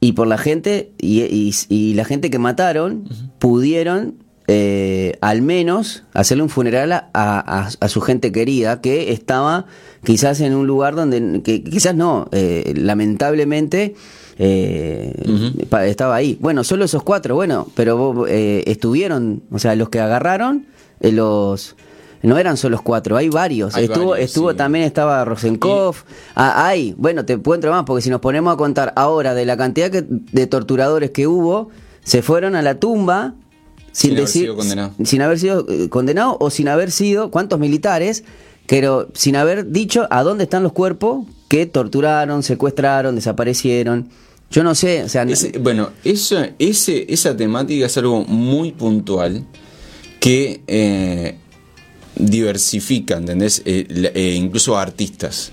y 0.01 0.13
por 0.13 0.27
la 0.27 0.39
gente, 0.39 0.93
y, 0.99 1.23
y- 1.23 1.53
y 1.69 1.95
la 1.95 2.05
gente 2.05 2.31
que 2.31 2.39
mataron 2.39 3.05
pudieron 3.39 4.25
eh, 4.49 5.19
al 5.23 5.43
menos 5.43 6.05
hacerle 6.15 6.45
un 6.45 6.49
funeral 6.49 6.93
a, 6.93 7.09
a- 7.13 7.69
a 7.81 7.89
su 7.89 8.01
gente 8.01 8.31
querida 8.31 8.81
que 8.81 9.13
estaba 9.13 9.67
quizás 10.05 10.41
en 10.41 10.55
un 10.55 10.69
lugar 10.69 10.95
donde, 10.95 11.43
que, 11.43 11.65
quizás 11.65 11.97
no, 11.97 12.29
eh, 12.31 12.73
lamentablemente 12.77 13.97
eh, 14.39 15.13
estaba 15.87 16.15
ahí. 16.17 16.37
Bueno, 16.41 16.65
solo 16.65 16.85
esos 16.85 17.03
cuatro, 17.03 17.35
bueno, 17.35 17.69
pero 17.75 18.27
eh, 18.29 18.65
estuvieron, 18.67 19.43
o 19.51 19.59
sea, 19.59 19.75
los 19.77 19.89
que 19.89 20.01
agarraron, 20.01 20.67
eh, 21.01 21.13
los... 21.13 21.77
No 22.23 22.39
eran 22.39 22.57
solo 22.57 22.73
los 22.73 22.83
cuatro, 22.83 23.17
hay 23.17 23.29
varios. 23.29 23.77
Hay 23.77 23.85
estuvo 23.85 24.11
varios, 24.11 24.29
estuvo 24.31 24.51
sí. 24.51 24.57
también 24.57 24.85
estaba 24.85 25.25
Rosenkopf. 25.25 26.03
Ah, 26.35 26.67
hay, 26.67 26.95
bueno, 26.99 27.25
te 27.25 27.35
encuentro 27.35 27.71
más, 27.71 27.85
porque 27.85 28.03
si 28.03 28.11
nos 28.11 28.21
ponemos 28.21 28.53
a 28.53 28.57
contar 28.57 28.93
ahora 28.97 29.35
de 29.35 29.45
la 29.45 29.57
cantidad 29.57 29.91
que- 29.91 30.05
de 30.09 30.47
torturadores 30.47 31.11
que 31.13 31.27
hubo, 31.29 31.69
se 32.03 32.23
fueron 32.23 32.57
a 32.57 32.63
la 32.63 32.77
tumba 32.81 33.35
sin, 33.93 34.11
Sin 34.11 34.11
haber 34.13 34.25
decir, 34.27 34.43
sido 34.43 34.57
condenado. 34.57 34.91
sin 35.05 35.23
haber 35.23 35.39
sido 35.39 35.67
condenado 35.91 36.37
o 36.41 36.51
sin 36.51 36.69
haber 36.69 36.91
sido, 36.91 37.31
¿cuántos 37.31 37.61
militares? 37.61 38.25
Pero 38.67 39.09
sin 39.13 39.37
haber 39.37 39.71
dicho 39.71 40.09
a 40.11 40.23
dónde 40.25 40.45
están 40.45 40.63
los 40.65 40.73
cuerpos 40.73 41.27
que 41.49 41.67
torturaron, 41.67 42.43
secuestraron, 42.43 43.15
desaparecieron. 43.15 44.09
Yo 44.51 44.63
no 44.63 44.75
sé, 44.75 45.03
o 45.03 45.09
sea, 45.09 45.23
Ese- 45.25 45.59
bueno, 45.59 45.91
eso, 46.05 46.39
ese, 46.59 47.07
esa 47.13 47.37
temática 47.37 47.87
es 47.87 47.97
algo 47.99 48.25
muy 48.25 48.73
puntual 48.73 49.45
que 50.21 50.61
eh, 50.67 51.37
diversifica, 52.17 53.17
¿entendés? 53.17 53.63
Eh, 53.65 53.87
eh, 54.15 54.35
incluso 54.37 54.77
artistas. 54.79 55.53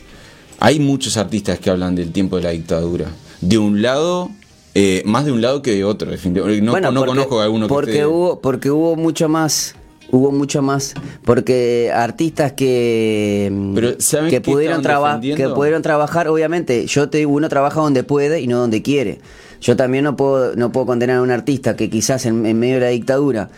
Hay 0.59 0.79
muchos 0.79 1.17
artistas 1.17 1.59
que 1.59 1.69
hablan 1.69 1.95
del 1.95 2.11
tiempo 2.11 2.37
de 2.37 2.43
la 2.43 2.49
dictadura. 2.51 3.07
De 3.41 3.57
un 3.57 3.81
lado, 3.81 4.29
eh, 4.75 5.01
más 5.05 5.25
de 5.25 5.31
un 5.31 5.41
lado 5.41 5.61
que 5.61 5.71
de 5.71 5.83
otro, 5.83 6.09
definitivamente. 6.11 6.61
No, 6.61 6.71
Bueno, 6.71 6.91
no 6.91 7.01
porque- 7.01 7.09
conozco 7.09 7.41
a 7.41 7.43
alguno 7.43 7.65
que 7.67 7.73
porque 7.73 7.91
esté- 7.91 8.05
hubo 8.05 8.39
porque 8.41 8.71
hubo 8.71 8.95
mucho 8.95 9.27
más 9.27 9.75
hubo 10.13 10.31
mucho 10.31 10.61
más 10.61 10.93
porque 11.25 11.91
artistas 11.93 12.51
que 12.51 13.51
Pero, 13.73 13.99
¿saben 13.99 14.29
que 14.29 14.41
pudieron 14.41 14.83
trabajar 14.83 15.19
que 15.19 15.49
pudieron 15.49 15.81
trabajar 15.81 16.27
obviamente 16.27 16.85
yo 16.85 17.09
te 17.09 17.17
digo 17.17 17.31
uno 17.31 17.49
trabaja 17.49 17.81
donde 17.81 18.03
puede 18.03 18.39
y 18.39 18.47
no 18.47 18.59
donde 18.59 18.81
quiere. 18.81 19.19
Yo 19.59 19.75
también 19.75 20.03
no 20.03 20.15
puedo 20.15 20.55
no 20.55 20.71
puedo 20.71 20.85
condenar 20.85 21.17
a 21.17 21.21
un 21.23 21.31
artista 21.31 21.75
que 21.75 21.89
quizás 21.89 22.27
en, 22.27 22.45
en 22.45 22.59
medio 22.59 22.75
de 22.75 22.81
la 22.81 22.87
dictadura 22.89 23.49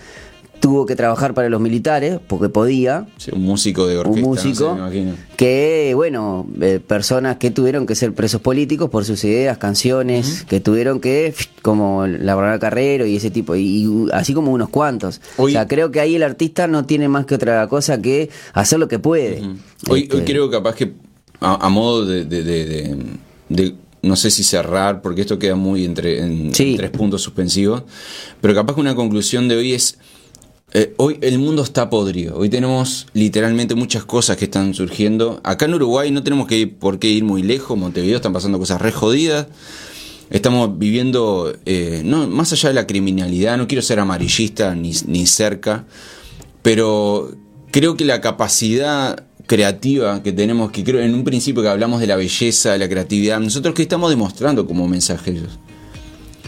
tuvo 0.60 0.86
que 0.86 0.96
trabajar 0.96 1.34
para 1.34 1.50
los 1.50 1.62
militares 1.62 2.20
porque 2.28 2.50
podía 2.50 3.08
Sí, 3.18 3.32
un 3.34 3.44
músico 3.44 3.86
de 3.88 3.98
orquesta, 3.98 4.28
un 4.28 4.36
no 4.36 4.42
sé, 4.42 4.48
músico 4.48 4.74
me 4.74 4.80
imagino. 4.82 5.14
que, 5.38 5.92
bueno, 5.96 6.48
eh, 6.62 6.80
personas 6.86 7.38
que 7.38 7.52
tuvieron 7.52 7.86
que 7.86 7.96
ser 7.96 8.14
presos 8.14 8.42
políticos 8.42 8.90
por 8.90 9.06
sus 9.06 9.24
ideas, 9.24 9.58
canciones, 9.58 10.44
que 10.48 10.60
tuvieron 10.60 11.00
que, 11.00 11.34
como 11.62 12.08
la 12.08 12.36
Bernal 12.36 12.60
Carrero 12.60 13.06
y 13.06 13.16
ese 13.16 13.30
tipo, 13.32 13.56
y, 13.56 13.62
y 13.86 14.08
así 14.14 14.34
como 14.34 14.52
unos 14.52 14.70
cuantos. 14.70 15.22
Hoy- 15.38 15.52
o 15.52 15.54
sea, 15.54 15.68
creo 15.68 15.92
que 15.92 16.00
ahí 16.00 16.16
el 16.16 16.24
artista 16.24 16.68
no 16.68 16.86
tiene 16.86 17.08
más 17.08 17.26
que 17.26 17.36
otra 17.36 17.68
cosa 17.68 18.02
que 18.02 18.30
hacer 18.54 18.80
lo 18.80 18.88
que 18.88 19.00
puede. 19.00 19.42
Hoy, 19.90 20.04
Este, 20.04 20.16
hoy 20.18 20.24
creo 20.24 20.50
capaz 20.50 20.76
que 20.76 20.94
a, 21.42 21.66
a 21.66 21.70
modo 21.70 22.06
de, 22.06 22.26
de- 22.26 22.44
de- 22.44 22.66
de- 22.66 22.98
de- 23.50 23.76
no 24.02 24.16
sé 24.16 24.30
si 24.30 24.44
cerrar, 24.44 25.02
porque 25.02 25.22
esto 25.22 25.40
queda 25.40 25.56
muy 25.56 25.84
entre 25.84 26.20
en, 26.20 26.54
Sí. 26.54 26.72
en 26.72 26.78
tres 26.78 26.92
puntos 26.92 27.24
suspensivos, 27.24 27.84
pero 28.40 28.54
capaz 28.54 28.76
que 28.76 28.82
una 28.82 28.94
conclusión 28.94 29.48
de 29.48 29.56
hoy 29.58 29.74
es, 29.74 29.98
eh, 30.78 30.94
hoy 30.98 31.18
el 31.22 31.40
mundo 31.40 31.64
está 31.64 31.90
podrido, 31.90 32.36
hoy 32.36 32.50
tenemos 32.50 33.08
literalmente 33.14 33.76
muchas 33.76 34.04
cosas 34.04 34.36
que 34.36 34.44
están 34.44 34.74
surgiendo. 34.74 35.40
Acá 35.42 35.68
en 35.68 35.74
Uruguay 35.76 36.12
no 36.12 36.22
tenemos 36.22 36.48
que 36.48 36.58
ir, 36.58 36.76
por 36.76 37.00
qué 37.00 37.08
ir 37.08 37.24
muy 37.24 37.44
lejos, 37.44 37.78
Montevideo 37.78 38.18
están 38.18 38.34
pasando 38.34 38.60
cosas 38.60 38.82
re 38.82 38.92
jodidas. 38.92 39.48
Estamos 40.30 40.78
viviendo, 40.78 41.56
eh, 41.66 42.02
no, 42.04 42.28
más 42.28 42.52
allá 42.52 42.68
de 42.68 42.76
la 42.76 42.86
criminalidad, 42.88 43.58
no 43.58 43.68
quiero 43.70 43.82
ser 43.82 44.00
amarillista 44.00 44.76
ni, 44.76 44.92
ni 45.08 45.26
cerca, 45.28 45.86
pero 46.62 47.34
creo 47.72 47.96
que 47.96 48.04
la 48.04 48.20
capacidad 48.20 49.24
creativa 49.48 50.24
que 50.24 50.34
tenemos, 50.34 50.72
que 50.72 50.84
creo 50.84 51.00
en 51.00 51.14
un 51.14 51.24
principio 51.24 51.64
que 51.64 51.70
hablamos 51.70 52.02
de 52.02 52.08
la 52.08 52.18
belleza, 52.18 52.74
de 52.74 52.80
la 52.80 52.90
creatividad, 52.90 53.40
nosotros 53.40 53.74
que 53.74 53.84
estamos 53.84 54.10
demostrando 54.10 54.68
como 54.68 54.90
mensajeros. 54.90 55.58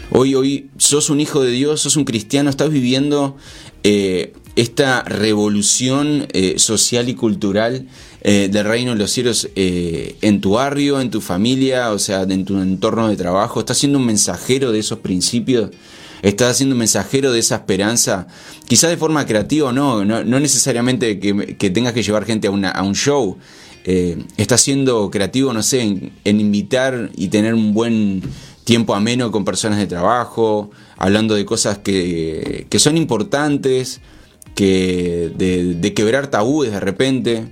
Hoy, 0.10 0.36
hoy 0.36 0.70
sos 0.78 1.10
un 1.10 1.20
hijo 1.20 1.42
de 1.42 1.52
Dios, 1.52 1.82
sos 1.82 1.98
un 1.98 2.06
cristiano, 2.06 2.50
estás 2.50 2.70
viviendo 2.70 3.36
eh, 3.84 4.34
esta 4.56 5.04
revolución 5.04 6.28
eh, 6.34 6.56
social 6.58 7.10
y 7.10 7.14
cultural 7.14 7.88
eh, 8.22 8.50
del 8.52 8.66
reino 8.66 8.92
de 8.92 8.98
los 8.98 9.12
cielos 9.12 9.50
eh, 9.56 10.16
en 10.22 10.42
tu 10.42 10.52
barrio, 10.52 11.00
en 11.00 11.12
tu 11.12 11.22
familia, 11.22 11.92
o 11.92 12.00
sea, 12.00 12.24
en 12.24 12.44
tu 12.44 12.60
entorno 12.60 13.08
de 13.08 13.16
trabajo. 13.16 13.60
Estás 13.60 13.78
siendo 13.78 14.00
un 14.00 14.06
mensajero 14.06 14.72
de 14.72 14.80
esos 14.80 15.00
principios. 15.00 15.70
Estás 16.24 16.58
siendo 16.58 16.74
un 16.74 16.80
mensajero 16.80 17.32
de 17.32 17.40
esa 17.40 17.56
esperanza, 17.56 18.28
quizás 18.68 18.90
de 18.90 18.98
forma 18.98 19.26
creativa 19.28 19.70
o 19.70 19.72
no, 19.72 20.04
no, 20.04 20.40
necesariamente 20.40 21.20
que, 21.20 21.70
tengas 21.70 21.94
que 21.94 22.02
llevar 22.02 22.26
gente 22.26 22.48
a, 22.48 22.52
una, 22.52 22.72
a 22.72 22.82
un 22.82 22.96
show. 22.96 23.38
Eh, 23.86 24.18
estás 24.36 24.62
siendo 24.62 25.12
creativo, 25.12 25.54
no 25.54 25.62
sé, 25.62 25.82
en, 25.82 26.12
en 26.26 26.42
invitar 26.42 27.12
y 27.16 27.28
tener 27.28 27.54
un 27.54 27.74
buen 27.74 28.24
tiempo 28.68 28.96
ameno 28.96 29.32
con 29.32 29.46
personas 29.46 29.80
de 29.80 29.88
trabajo, 29.88 30.72
hablando 30.98 31.36
de 31.36 31.46
cosas 31.46 31.78
que, 31.78 32.68
que 32.70 32.80
son 32.80 32.98
importantes, 32.98 34.02
que 34.56 35.32
de, 35.38 35.94
quebrar 35.94 36.28
tabúes 36.28 36.74
de 36.74 36.82
repente, 36.82 37.48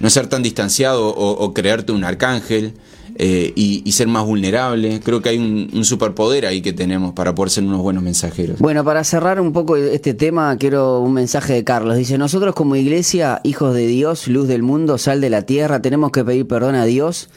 no 0.00 0.08
ser 0.08 0.26
tan 0.26 0.42
distanciado 0.42 1.10
o, 1.10 1.32
o 1.32 1.52
creerte 1.52 1.92
un 1.92 2.02
arcángel 2.02 2.72
eh, 3.16 3.52
y, 3.54 3.92
ser 3.92 4.08
más 4.08 4.24
vulnerable. 4.24 5.00
Creo 5.04 5.20
que 5.20 5.28
hay 5.28 5.36
un, 5.36 5.68
un 5.70 5.84
superpoder 5.84 6.46
ahí 6.46 6.62
que 6.62 6.72
tenemos 6.72 7.12
para 7.12 7.34
poder 7.34 7.50
ser 7.50 7.64
unos 7.64 7.82
buenos 7.82 8.02
mensajeros. 8.02 8.58
Bueno, 8.58 8.84
para 8.84 9.04
cerrar 9.04 9.42
un 9.42 9.52
poco 9.52 9.76
este 9.76 10.14
tema, 10.14 10.56
quiero 10.56 11.00
un 11.00 11.12
mensaje 11.12 11.52
de 11.52 11.62
Carlos. 11.62 11.98
Dice, 11.98 12.16
nosotros 12.16 12.54
como 12.54 12.74
iglesia, 12.74 13.42
hijos 13.44 13.74
de 13.74 13.86
Dios, 13.86 14.28
luz 14.28 14.48
del 14.48 14.62
mundo, 14.62 14.96
sal 14.96 15.20
de 15.20 15.28
la 15.28 15.42
tierra, 15.42 15.82
tenemos 15.82 16.10
que 16.10 16.24
pedir 16.24 16.48
perdón 16.48 16.74
a 16.74 16.86
Dios 16.86 17.28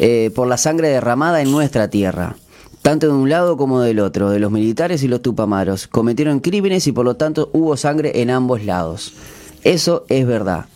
eh, 0.00 0.32
por 0.34 0.48
la 0.48 0.56
sangre 0.56 0.88
derramada 0.88 1.42
en 1.42 1.52
nuestra 1.52 1.88
tierra. 1.88 2.34
Tanto 2.82 3.06
de 3.06 3.12
un 3.12 3.28
lado 3.28 3.56
como 3.56 3.80
del 3.80 4.00
otro, 4.00 4.30
de 4.30 4.40
los 4.40 4.50
militares 4.50 5.02
y 5.04 5.08
los 5.08 5.22
tupamaros. 5.22 5.86
Cometieron 5.86 6.40
crímenes 6.40 6.86
y 6.88 6.92
por 6.92 7.04
lo 7.04 7.14
tanto 7.14 7.48
hubo 7.52 7.76
sangre 7.76 8.20
en 8.20 8.30
ambos 8.30 8.64
lados. 8.64 9.14
Eso 9.62 10.04
es 10.08 10.26
verdad. 10.26 10.66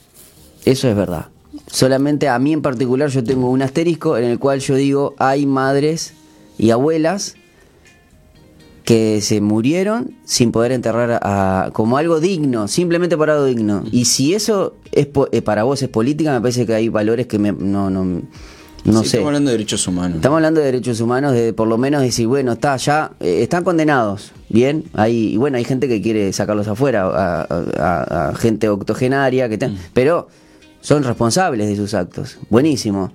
Eso 0.65 0.89
es 0.89 0.97
verdad. 0.97 1.27
Solamente 1.67 2.29
a 2.29 2.39
mí 2.39 2.53
en 2.53 2.63
particular 2.63 3.11
yo 3.11 3.25
tengo 3.25 3.51
un 3.51 3.63
asterisco 3.63 4.17
en 4.17 4.25
el 4.25 4.39
cual 4.39 4.61
yo 4.61 4.77
digo, 4.77 5.15
hay 5.19 5.47
madres 5.47 6.15
y 6.59 6.71
abuelas 6.71 7.35
que 8.85 9.21
se 9.21 9.41
murieron 9.41 10.15
sin 10.25 10.53
poder 10.53 10.71
enterrar 10.71 11.19
a, 11.21 11.71
como 11.73 11.99
algo 11.99 12.21
digno, 12.21 12.69
simplemente 12.69 13.17
por 13.17 13.31
algo 13.31 13.45
digno. 13.45 13.83
Y 13.91 14.05
si 14.05 14.33
eso 14.33 14.77
es 14.93 15.09
eh, 15.33 15.43
para 15.43 15.65
vos 15.65 15.83
es 15.83 15.89
política, 15.89 16.33
me 16.33 16.41
parece 16.41 16.67
que 16.67 16.75
hay 16.75 16.89
valores 16.89 17.27
que 17.27 17.41
me, 17.41 17.51
no, 17.51 17.91
no, 17.91 18.23
no 18.87 19.03
Sí, 19.03 19.09
sé. 19.11 19.17
Estamos 19.19 19.27
hablando 19.29 19.51
de 19.51 19.57
derechos 19.57 19.87
humanos. 19.89 20.17
Estamos 20.17 20.37
hablando 20.37 20.61
de 20.61 20.67
derechos 20.67 21.01
humanos, 21.01 21.33
de 21.33 21.53
por 21.53 21.69
lo 21.69 21.77
menos 21.79 22.03
decir, 22.03 22.27
bueno, 22.27 22.53
está, 22.53 22.77
ya 22.77 23.13
eh, 23.21 23.43
están 23.43 23.65
condenados, 23.65 24.33
bien, 24.49 24.85
hay, 24.95 25.35
y 25.35 25.37
bueno, 25.37 25.57
hay 25.59 25.65
gente 25.65 25.89
que 25.89 26.01
quiere 26.01 26.33
sacarlos 26.33 26.69
afuera, 26.69 27.05
a, 27.07 27.43
a- 27.79 28.29
a 28.31 28.35
gente 28.37 28.69
octogenaria, 28.69 29.49
que 29.49 29.59
te- 29.59 29.71
pero 29.93 30.29
son 30.81 31.03
responsables 31.05 31.69
de 31.69 31.77
sus 31.77 31.95
actos, 31.95 32.39
buenísimo. 32.49 33.13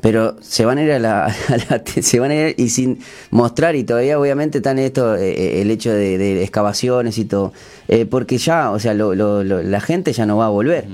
Pero 0.00 0.34
se 0.40 0.64
van 0.64 0.78
a 0.78 0.82
ir 0.82 0.90
a 0.90 0.98
la, 0.98 1.26
a 1.48 1.56
la- 1.56 1.82
se 2.02 2.18
van 2.18 2.32
a 2.32 2.34
ir 2.48 2.54
y 2.58 2.70
sin 2.70 2.98
mostrar 3.30 3.76
y 3.76 3.84
todavía 3.84 4.18
obviamente 4.18 4.58
están 4.58 4.80
esto 4.80 5.14
eh, 5.14 5.30
eh, 5.30 5.62
el 5.62 5.70
hecho 5.70 5.92
de, 5.92 6.18
de 6.18 6.42
excavaciones 6.42 7.18
y 7.18 7.24
todo 7.24 7.52
eh, 7.86 8.04
porque 8.04 8.36
ya 8.38 8.72
o 8.72 8.80
sea 8.80 8.94
lo- 8.94 9.14
lo- 9.14 9.44
lo- 9.44 9.62
la 9.62 9.80
gente 9.80 10.12
ya 10.12 10.26
no 10.26 10.36
va 10.38 10.46
a 10.46 10.48
volver 10.48 10.86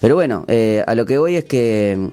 pero 0.00 0.16
bueno 0.16 0.44
a 0.48 0.94
lo 0.96 1.06
que 1.06 1.18
voy 1.18 1.36
es 1.36 1.44
que 1.44 2.10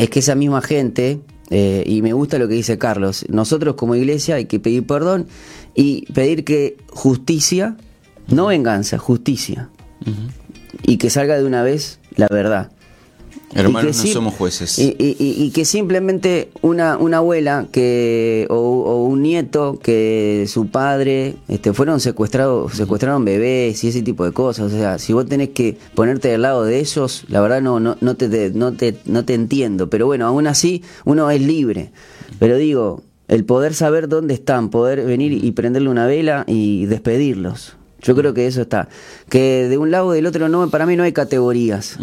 es 0.00 0.08
que 0.08 0.20
esa 0.20 0.34
misma 0.34 0.62
gente 0.62 1.20
eh, 1.50 1.82
y 1.86 2.00
me 2.00 2.14
gusta 2.14 2.38
lo 2.38 2.48
que 2.48 2.54
dice 2.54 2.78
Carlos. 2.78 3.26
Nosotros 3.28 3.74
como 3.74 3.94
iglesia 3.94 4.36
hay 4.36 4.46
que 4.46 4.58
pedir 4.58 4.86
perdón 4.86 5.26
y 5.74 6.10
pedir 6.12 6.44
que 6.44 6.78
justicia, 6.88 7.76
no 8.28 8.46
venganza, 8.46 8.96
justicia. 8.96 9.68
Y 10.84 10.96
que 10.96 11.10
salga 11.10 11.36
de 11.36 11.44
una 11.44 11.62
vez 11.62 11.98
la 12.16 12.28
verdad. 12.28 12.72
Hermanos, 13.52 14.04
no 14.04 14.12
somos 14.12 14.34
jueces. 14.34 14.78
Y, 14.78 15.50
que 15.50 15.64
simplemente 15.64 16.50
una, 16.62 16.96
una 16.96 17.18
abuela 17.18 17.66
que 17.72 18.46
o, 18.48 19.04
un 19.04 19.22
nieto 19.22 19.78
que 19.82 20.44
su 20.48 20.68
padre 20.68 21.36
este, 21.48 21.72
fueron 21.72 22.00
secuestrados, 22.00 22.74
secuestraron 22.74 23.24
bebés 23.24 23.82
y 23.82 23.88
ese 23.88 24.02
tipo 24.02 24.24
de 24.24 24.32
cosas. 24.32 24.72
O 24.72 24.76
sea, 24.76 24.98
si 24.98 25.12
vos 25.12 25.26
tenés 25.26 25.50
que 25.50 25.76
ponerte 25.94 26.28
del 26.28 26.42
lado 26.42 26.64
de 26.64 26.78
ellos, 26.78 27.24
la 27.28 27.40
verdad 27.40 27.60
no, 27.60 27.80
no, 27.80 27.96
no, 28.00 28.16
te, 28.16 28.50
no, 28.50 28.72
te, 28.72 28.96
no 29.04 29.24
te 29.24 29.34
entiendo. 29.34 29.90
Pero 29.90 30.06
bueno, 30.06 30.26
aún 30.26 30.46
así 30.46 30.82
uno 31.04 31.30
es 31.30 31.40
libre. 31.40 31.90
Pero 32.38 32.56
digo, 32.56 33.02
el 33.26 33.44
poder 33.44 33.74
saber 33.74 34.08
dónde 34.08 34.34
están, 34.34 34.70
poder 34.70 35.04
venir 35.04 35.32
y 35.32 35.50
prenderle 35.52 35.88
una 35.88 36.06
vela 36.06 36.44
y 36.46 36.86
despedirlos. 36.86 37.76
Yo 38.02 38.14
creo 38.14 38.34
que 38.34 38.46
eso 38.46 38.62
está. 38.62 38.88
Que 39.28 39.68
de 39.68 39.78
un 39.78 39.90
lado 39.90 40.08
o 40.08 40.12
del 40.12 40.26
otro 40.26 40.48
no, 40.48 40.68
para 40.70 40.86
mí 40.86 40.96
no 40.96 41.02
hay 41.02 41.12
categorías. 41.12 41.98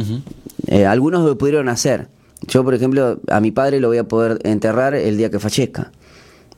Eh, 0.67 0.85
algunos 0.85 1.25
lo 1.25 1.37
pudieron 1.37 1.69
hacer. 1.69 2.07
Yo, 2.47 2.63
por 2.63 2.73
ejemplo, 2.73 3.19
a 3.29 3.39
mi 3.39 3.51
padre 3.51 3.79
lo 3.79 3.87
voy 3.87 3.97
a 3.97 4.03
poder 4.03 4.39
enterrar 4.43 4.93
el 4.95 5.17
día 5.17 5.31
que 5.31 5.39
fallezca. 5.39 5.91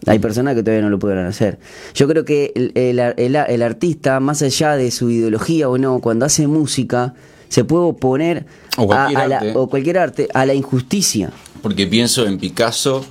Hay 0.06 0.20
personas 0.20 0.56
que 0.56 0.64
todavía 0.64 0.82
no 0.84 0.90
lo 0.90 1.00
pudieron 1.00 1.26
hacer. 1.26 1.60
Yo 1.94 2.08
creo 2.08 2.26
que 2.26 2.54
el, 2.76 3.62
artista, 3.62 4.20
más 4.20 4.42
allá 4.42 4.76
de 4.76 4.92
su 4.92 5.10
ideología 5.10 5.70
o 5.70 5.78
no, 5.78 6.00
cuando 6.00 6.26
hace 6.26 6.48
música, 6.48 7.14
se 7.50 7.64
puede 7.64 7.86
oponer 7.86 8.46
o 8.78 8.88
cualquier, 8.88 9.34
arte. 9.34 9.54
o 9.56 9.68
cualquier 9.68 9.98
arte 9.98 10.28
a 10.34 10.46
la 10.46 10.54
injusticia. 10.54 11.32
Porque 11.62 11.88
pienso 11.88 12.26
en 12.26 12.38
Picasso, 12.38 13.06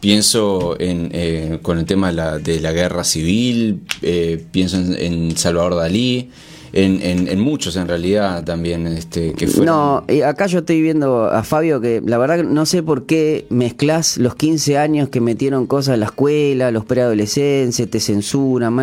pienso 0.00 0.76
en, 0.80 1.10
eh, 1.12 1.58
con 1.62 1.78
el 1.78 1.84
tema 1.84 2.08
de 2.08 2.14
la, 2.14 2.38
de 2.38 2.60
la 2.60 2.72
guerra 2.72 3.04
civil, 3.04 3.82
eh, 4.02 4.42
pienso 4.50 4.76
en 4.76 5.36
Salvador 5.36 5.76
Dalí 5.76 6.30
en, 6.72 7.28
en, 7.28 7.40
muchos 7.40 7.76
en 7.76 7.88
realidad 7.88 8.44
también 8.44 8.86
este 8.86 9.32
que 9.32 9.48
fueron... 9.48 9.66
No, 9.66 10.04
acá 10.24 10.46
yo 10.46 10.60
estoy 10.60 10.80
viendo 10.80 11.24
a 11.24 11.42
Fabio 11.42 11.80
que 11.80 12.00
la 12.04 12.18
verdad 12.18 12.44
no 12.44 12.64
sé 12.66 12.82
por 12.82 13.06
qué 13.06 13.46
mezclas 13.50 14.18
los 14.18 14.34
15 14.36 14.78
años 14.78 15.08
que 15.08 15.20
metieron 15.20 15.66
cosas 15.66 15.94
en 15.94 16.00
la 16.00 16.06
escuela, 16.06 16.70
los 16.70 16.84
preadolescentes, 16.84 17.90
te 17.90 18.00
censuran, 18.00 18.78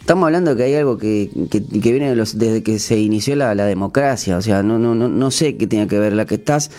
Estamos 0.00 0.26
hablando 0.26 0.50
de 0.50 0.56
que 0.58 0.62
hay 0.64 0.74
algo 0.74 0.98
que, 0.98 1.30
que, 1.50 1.60
viene 1.92 2.14
los, 2.14 2.38
desde 2.38 2.62
que 2.62 2.78
se 2.78 2.98
inició 2.98 3.36
la, 3.36 3.54
la, 3.54 3.64
democracia, 3.64 4.36
o 4.36 4.42
sea, 4.42 4.62
no, 4.62 4.78
no, 4.78 4.94
no, 4.94 5.08
no 5.08 5.30
sé 5.30 5.56
qué 5.56 5.66
tiene 5.66 5.88
que 5.88 5.98
ver 5.98 6.12
la 6.12 6.26
que 6.26 6.34
estás, 6.34 6.70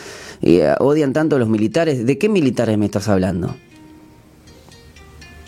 eh, 0.43 0.75
odian 0.79 1.11
tanto 1.11 1.35
a 1.35 1.39
los 1.39 1.49
militares, 1.49 2.05
¿de 2.05 2.19
qué 2.19 2.29
militares 2.29 2.77
me 2.77 2.85
estás 2.85 3.07
hablando? 3.07 3.55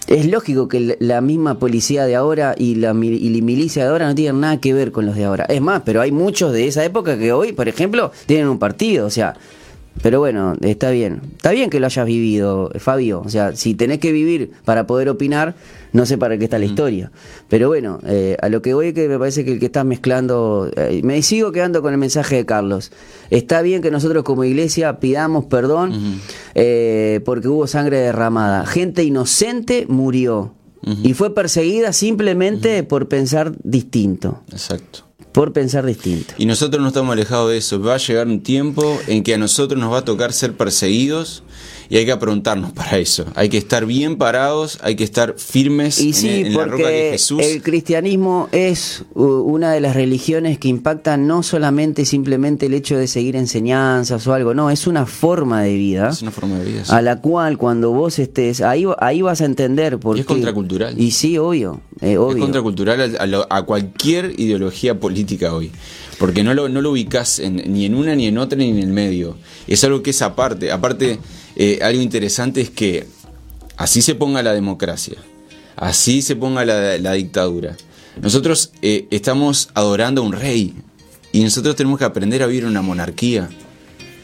Es 0.08 0.26
lógico 0.26 0.68
que 0.68 0.98
la 1.00 1.22
misma 1.22 1.60
policía 1.60 2.06
de 2.06 2.16
ahora 2.16 2.56
y 2.58 2.76
la, 2.76 2.94
milicia 2.94 3.84
de 3.84 3.90
ahora 3.90 4.08
no 4.08 4.16
tienen 4.16 4.40
nada 4.40 4.58
que 4.60 4.74
ver 4.74 4.92
con 4.92 5.06
los 5.06 5.16
de 5.16 5.26
ahora. 5.26 5.46
Es 5.50 5.62
más, 5.62 5.82
pero 5.86 6.02
hay 6.02 6.12
muchos 6.12 6.54
de 6.54 6.68
esa 6.68 6.84
época 6.86 7.18
que 7.18 7.34
hoy, 7.34 7.52
por 7.52 7.68
ejemplo, 7.68 8.12
tienen 8.26 8.48
un 8.48 8.58
partido. 8.58 9.06
O 9.06 9.10
sea, 9.10 9.36
pero 10.02 10.20
bueno, 10.20 10.56
está 10.62 10.92
bien. 10.92 11.22
Está 11.36 11.52
bien 11.52 11.70
que 11.70 11.80
lo 11.80 11.88
hayas 11.88 12.06
vivido, 12.06 12.72
Fabio. 12.80 13.22
O 13.26 13.30
sea, 13.30 13.56
si 13.56 13.76
tenés 13.76 14.00
que 14.00 14.12
vivir 14.14 14.52
para 14.64 14.88
poder 14.88 15.10
opinar, 15.10 15.56
no 15.94 16.06
sé 16.06 16.18
para 16.18 16.38
qué 16.38 16.46
está 16.46 16.60
la 16.60 16.66
mm. 16.66 16.70
historia. 16.70 17.12
Pero 17.48 17.68
bueno, 17.68 18.00
eh, 18.06 18.38
a 18.42 18.50
lo 18.50 18.62
que 18.62 18.74
voy 18.74 18.94
que 18.94 19.08
me 19.08 19.18
parece 19.18 19.46
que 19.46 19.54
el 19.54 19.60
que 19.60 19.68
está 19.68 19.84
mezclando... 19.84 20.70
Eh, 20.76 21.02
me 21.04 21.22
sigo 21.22 21.52
quedando 21.52 21.82
con 21.82 21.94
el 21.94 22.00
mensaje 22.00 22.38
de 22.38 22.46
Carlos. 22.46 22.92
Está 23.30 23.62
bien 23.62 23.82
que 23.82 23.92
nosotros 23.92 24.24
como 24.24 24.44
iglesia 24.44 25.00
pidamos 25.00 25.46
perdón 25.46 26.20
eh, 26.56 27.22
porque 27.26 27.48
hubo 27.48 27.68
sangre 27.68 28.00
derramada. 28.00 28.66
Gente 28.66 29.04
inocente 29.04 29.86
murió. 29.88 30.54
Y 31.04 31.14
fue 31.16 31.36
perseguida 31.36 31.92
simplemente 31.92 32.82
por 32.84 33.10
pensar 33.10 33.52
distinto. 33.62 34.44
Exacto 34.54 35.08
por 35.38 35.54
pensar 35.54 35.86
distinto. 35.86 36.34
Y 36.40 36.48
nosotros 36.48 36.82
no 36.82 36.88
estamos 36.88 37.14
alejados 37.14 37.52
de 37.52 37.58
eso. 37.58 37.80
Va 37.80 37.94
a 37.94 37.98
llegar 37.98 38.26
un 38.26 38.42
tiempo 38.42 39.00
en 39.06 39.22
que 39.22 39.36
a 39.36 39.38
nosotros 39.38 39.80
nos 39.80 39.94
va 39.94 40.00
a 40.00 40.04
tocar 40.04 40.34
ser 40.34 40.58
perseguidos 40.58 41.44
y 41.90 41.98
hay 41.98 42.06
que 42.06 42.12
aprontarnos 42.12 42.72
para 42.72 42.98
eso. 42.98 43.26
Hay 43.36 43.50
que 43.50 43.58
estar 43.58 43.86
bien 43.86 44.18
parados, 44.18 44.80
hay 44.82 44.96
que 44.96 45.04
estar 45.04 45.36
firmes 45.38 46.00
y 46.00 46.14
sí, 46.14 46.42
en, 46.46 46.54
la 46.56 46.66
roca 46.66 46.88
de 46.88 47.12
Jesús. 47.12 47.42
El 47.44 47.62
cristianismo 47.62 48.50
es 48.52 49.04
una 49.14 49.72
de 49.72 49.80
las 49.80 49.96
religiones 49.96 50.58
que 50.60 50.68
impactan 50.68 51.28
no 51.28 51.44
solamente 51.44 52.06
simplemente 52.06 52.66
el 52.66 52.74
hecho 52.74 52.98
de 52.98 53.08
seguir 53.08 53.36
enseñanzas 53.36 54.26
o 54.28 54.34
algo, 54.34 54.54
no, 54.54 54.70
es 54.70 54.88
una 54.88 55.06
forma 55.06 55.62
de 55.62 55.76
vida. 55.76 56.10
Es 56.10 56.22
una 56.22 56.32
forma 56.32 56.60
de 56.60 56.66
vida. 56.66 56.84
A 56.90 57.02
la 57.02 57.22
cual 57.22 57.58
cuando 57.58 57.92
vos 57.92 58.20
estés, 58.20 58.62
ahí, 58.62 58.86
ahí 59.00 59.22
vas 59.22 59.42
a 59.42 59.46
entender 59.46 59.98
por 60.00 60.18
y 60.18 60.22
es 60.22 60.26
contracultural. 60.26 61.00
Y 61.00 61.12
sí, 61.12 61.38
obvio. 61.38 61.82
Eh, 62.02 62.18
obvio. 62.18 62.38
Es 62.38 62.42
contracultural 62.42 63.46
a, 63.50 63.62
cualquier 63.64 64.34
ideología 64.40 65.00
política 65.00 65.54
hoy 65.54 65.72
porque 66.20 66.44
no 66.44 66.54
lo, 66.54 66.70
no 66.70 66.82
lo 66.82 66.92
ubicas 66.92 67.40
ni 67.40 67.86
en 67.86 67.96
una, 67.96 68.16
ni 68.16 68.28
en 68.28 68.38
otra, 68.38 68.58
ni 68.58 68.70
en 68.70 68.80
el 68.80 68.88
medio. 68.88 69.36
Es 69.68 69.84
algo 69.84 70.02
que 70.02 70.12
es 70.12 70.22
aparte. 70.22 70.72
Aparte, 70.72 71.20
eh, 71.60 71.80
algo 71.82 72.04
interesante 72.04 72.62
es 72.62 72.70
que 72.70 73.08
así 73.78 74.04
se 74.04 74.14
ponga 74.14 74.44
la 74.44 74.54
democracia, 74.54 75.18
así 75.76 76.22
se 76.22 76.36
ponga 76.36 76.64
la, 76.64 77.14
dictadura. 77.14 77.76
Nosotros 78.22 78.72
eh, 78.84 79.08
estamos 79.10 79.70
adorando 79.74 80.22
a 80.22 80.26
un 80.26 80.34
rey 80.34 80.76
y 81.32 81.44
nosotros 81.44 81.76
tenemos 81.76 81.98
que 81.98 82.06
aprender 82.06 82.44
a 82.44 82.46
vivir 82.46 82.62
en 82.62 82.70
una 82.70 82.84
monarquía. 82.84 83.50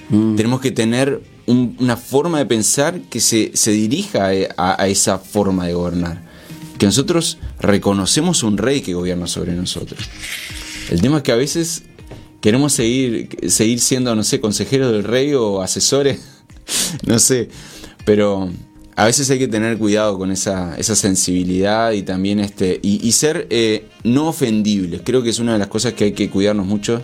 Mm. 0.10 0.36
Tenemos 0.36 0.62
que 0.62 0.70
tener 0.70 1.24
una 1.48 1.98
forma 1.98 2.38
de 2.38 2.46
pensar 2.46 3.02
que 3.02 3.20
se, 3.20 3.50
dirija 3.72 4.30
a, 4.56 4.88
esa 4.88 5.18
forma 5.18 5.66
de 5.66 5.74
gobernar. 5.74 6.22
Que 6.78 6.86
nosotros 6.86 7.40
reconocemos 7.60 8.44
un 8.44 8.60
rey 8.60 8.82
que 8.82 8.94
gobierna 8.94 9.26
sobre 9.26 9.54
nosotros. 9.54 10.00
El 10.92 11.02
tema 11.02 11.18
es 11.18 11.24
que 11.24 11.32
a 11.32 11.36
veces 11.36 11.82
queremos 12.42 12.74
seguir, 12.74 13.30
seguir 13.50 13.80
siendo, 13.80 14.16
no 14.16 14.24
sé, 14.24 14.40
consejeros 14.40 14.92
del 14.92 15.04
rey 15.04 15.34
o 15.34 15.64
asesores 15.64 16.33
no 17.06 17.20
sé, 17.20 17.50
pero 18.06 18.50
a 18.96 19.06
veces 19.06 19.30
hay 19.30 19.40
que 19.40 19.48
tener 19.48 19.78
cuidado 19.78 20.18
con 20.18 20.32
esa, 20.32 20.78
esa 20.78 20.96
sensibilidad 20.96 21.92
y 21.92 22.04
también 22.04 22.40
este 22.40 22.80
y, 22.82 23.12
ser 23.12 23.48
eh, 23.50 23.88
no 24.04 24.28
ofendibles. 24.28 25.02
Creo 25.04 25.24
que 25.24 25.30
es 25.30 25.40
una 25.40 25.54
de 25.54 25.60
las 25.60 25.68
cosas 25.68 25.94
que 25.94 26.06
hay 26.06 26.12
que 26.12 26.30
cuidarnos 26.30 26.66
mucho 26.66 27.02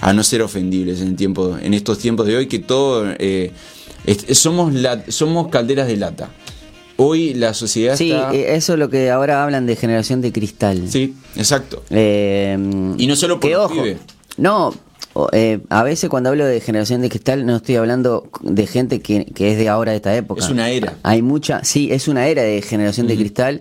a 0.00 0.12
no 0.12 0.22
ser 0.22 0.42
ofendibles 0.42 1.00
en 1.00 1.16
tiempo, 1.16 1.56
en 1.60 1.74
estos 1.74 1.98
tiempos 1.98 2.26
de 2.26 2.36
hoy 2.36 2.46
que 2.46 2.58
todo 2.58 3.06
eh, 3.18 3.52
somos 4.32 4.72
la, 4.72 5.04
somos 5.10 5.48
calderas 5.48 5.88
de 5.88 5.96
lata. 5.96 6.30
Hoy 6.96 7.34
la 7.34 7.54
sociedad 7.54 7.96
sí, 7.96 8.12
eh, 8.12 8.54
eso 8.54 8.74
es 8.74 8.78
lo 8.78 8.88
que 8.88 9.10
ahora 9.10 9.42
hablan 9.42 9.66
de 9.66 9.74
generación 9.74 10.20
de 10.20 10.30
cristal. 10.30 10.88
Sí, 10.88 11.14
exacto. 11.34 11.82
y 11.90 13.06
no 13.06 13.16
solo 13.16 13.40
por 13.40 13.50
los 13.50 13.72
No, 14.36 14.72
eh, 15.32 15.60
a 15.68 15.82
veces 15.82 16.08
cuando 16.08 16.30
hablo 16.30 16.46
de 16.46 16.60
generación 16.60 17.02
de 17.02 17.08
cristal 17.08 17.44
no 17.44 17.56
estoy 17.56 17.76
hablando 17.76 18.30
de 18.40 18.66
gente 18.66 19.00
que, 19.00 19.26
es 19.36 19.58
de 19.58 19.68
ahora, 19.68 19.92
de 19.92 19.96
esta 19.96 20.14
época. 20.16 20.42
Es 20.42 20.50
una 20.50 20.70
era. 20.70 20.96
Hay 21.02 21.22
mucha, 21.22 21.64
sí, 21.64 21.88
es 21.92 22.08
una 22.08 22.26
era 22.26 22.42
de 22.42 22.62
generación 22.62 23.06
de 23.06 23.16
cristal, 23.16 23.60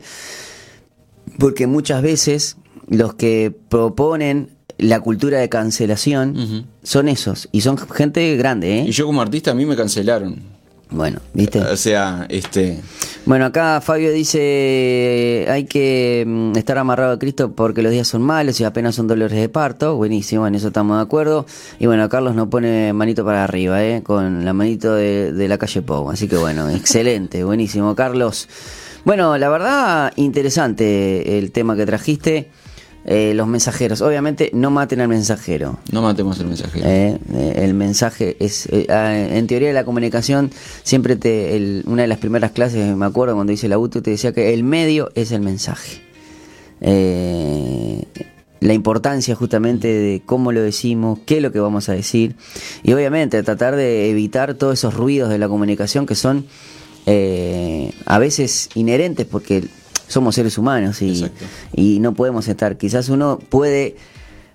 porque 1.40 1.68
muchas 1.68 2.02
veces 2.02 2.58
los 2.88 3.14
que 3.16 3.54
proponen 3.70 4.50
la 4.78 5.00
cultura 5.00 5.40
de 5.40 5.50
cancelación 5.50 6.68
son 6.84 7.08
esos, 7.08 7.50
y 7.52 7.62
son 7.62 7.78
gente 7.78 8.36
grande. 8.38 8.80
¿eh? 8.80 8.86
Y 8.88 8.92
yo 8.92 9.06
como 9.06 9.22
artista 9.22 9.52
a 9.52 9.54
mí 9.54 9.66
me 9.66 9.76
cancelaron. 9.76 10.51
Bueno, 10.92 11.20
¿viste? 11.34 11.60
O 11.60 11.78
sea, 11.78 12.26
este... 12.28 12.82
Bueno, 13.26 13.46
acá 13.46 13.80
Fabio 13.82 14.12
dice, 14.12 15.46
hay 15.50 15.64
que 15.64 16.26
mm, 16.28 16.58
estar 16.58 16.78
amarrado 16.78 17.14
a 17.14 17.20
Cristo 17.20 17.54
porque 17.54 17.82
los 17.82 17.92
días 17.92 18.08
son 18.08 18.22
malos 18.22 18.60
y 18.60 18.66
apenas 18.66 18.96
son 18.96 19.08
dolores 19.08 19.40
de 19.40 19.48
parto. 19.48 19.96
Buenísimo, 19.96 20.46
en 20.48 20.56
eso 20.56 20.68
estamos 20.68 20.98
de 20.98 21.04
acuerdo. 21.04 21.46
Y 21.80 21.86
bueno, 21.86 22.10
Carlos 22.10 22.36
nos 22.36 22.50
pone 22.50 22.92
manito 22.92 23.24
para 23.24 23.46
arriba, 23.46 23.82
¿eh? 23.84 24.04
Con 24.04 24.44
la 24.44 24.54
manito 24.54 24.94
de, 24.94 25.32
de 25.32 25.48
la 25.48 25.58
calle 25.58 25.82
Pau. 25.82 26.10
Así 26.10 26.28
que 26.28 26.36
bueno, 26.36 26.70
excelente, 26.76 27.44
buenísimo, 27.46 27.96
Carlos. 27.96 28.50
Bueno, 29.06 29.38
la 29.38 29.50
verdad, 29.50 30.14
interesante 30.18 31.40
el 31.40 31.52
tema 31.52 31.76
que 31.78 31.86
trajiste. 31.86 32.50
Eh, 33.06 33.34
los 33.34 33.48
mensajeros. 33.48 34.02
Obviamente, 34.02 34.52
no 34.54 34.70
maten 34.70 35.02
al 35.02 35.08
mensajero. 35.08 35.80
No 35.92 36.04
matemos 36.04 36.40
al 36.40 36.48
mensajero. 36.48 36.86
Eh, 36.88 37.18
eh, 37.34 37.54
el 37.58 37.74
mensaje 37.74 38.38
es. 38.40 38.70
Ah, 38.90 39.18
en 39.18 39.48
teoría 39.48 39.70
de 39.70 39.74
la 39.74 39.86
comunicación, 39.86 40.52
siempre 40.84 41.16
te. 41.16 41.82
una 41.86 42.04
de 42.04 42.08
las 42.08 42.20
primeras 42.20 42.52
clases, 42.52 42.96
me 42.96 43.06
acuerdo 43.06 43.34
cuando 43.36 43.54
hice 43.54 43.68
la 43.68 43.80
UTU, 43.80 44.02
te 44.02 44.12
decía 44.12 44.34
que 44.34 44.54
el 44.54 44.64
medio 44.64 45.10
es 45.16 45.32
el 45.32 45.42
mensaje. 45.42 46.02
la 48.60 48.74
importancia 48.74 49.34
justamente 49.34 49.88
de 49.88 50.22
cómo 50.24 50.52
lo 50.52 50.62
decimos, 50.62 51.18
qué 51.26 51.38
es 51.38 51.42
lo 51.42 51.52
que 51.52 51.60
vamos 51.60 51.90
a 51.90 51.94
decir. 51.94 52.36
Y 52.84 52.94
obviamente, 52.94 53.42
tratar 53.42 53.76
de 53.76 54.12
evitar 54.12 54.54
todos 54.54 54.74
esos 54.74 54.94
ruidos 54.94 55.30
de 55.30 55.40
la 55.40 55.48
comunicación 55.48 56.06
que 56.06 56.14
son. 56.14 56.46
a 58.06 58.20
veces 58.20 58.70
inherentes 58.76 59.26
porque 59.26 59.64
somos 60.12 60.36
seres 60.36 60.58
humanos 60.58 61.02
y, 61.02 61.26
y 61.76 62.00
no 62.00 62.14
podemos 62.14 62.48
estar. 62.48 62.78
Quizás 62.78 63.10
uno 63.10 63.40
puede 63.50 63.96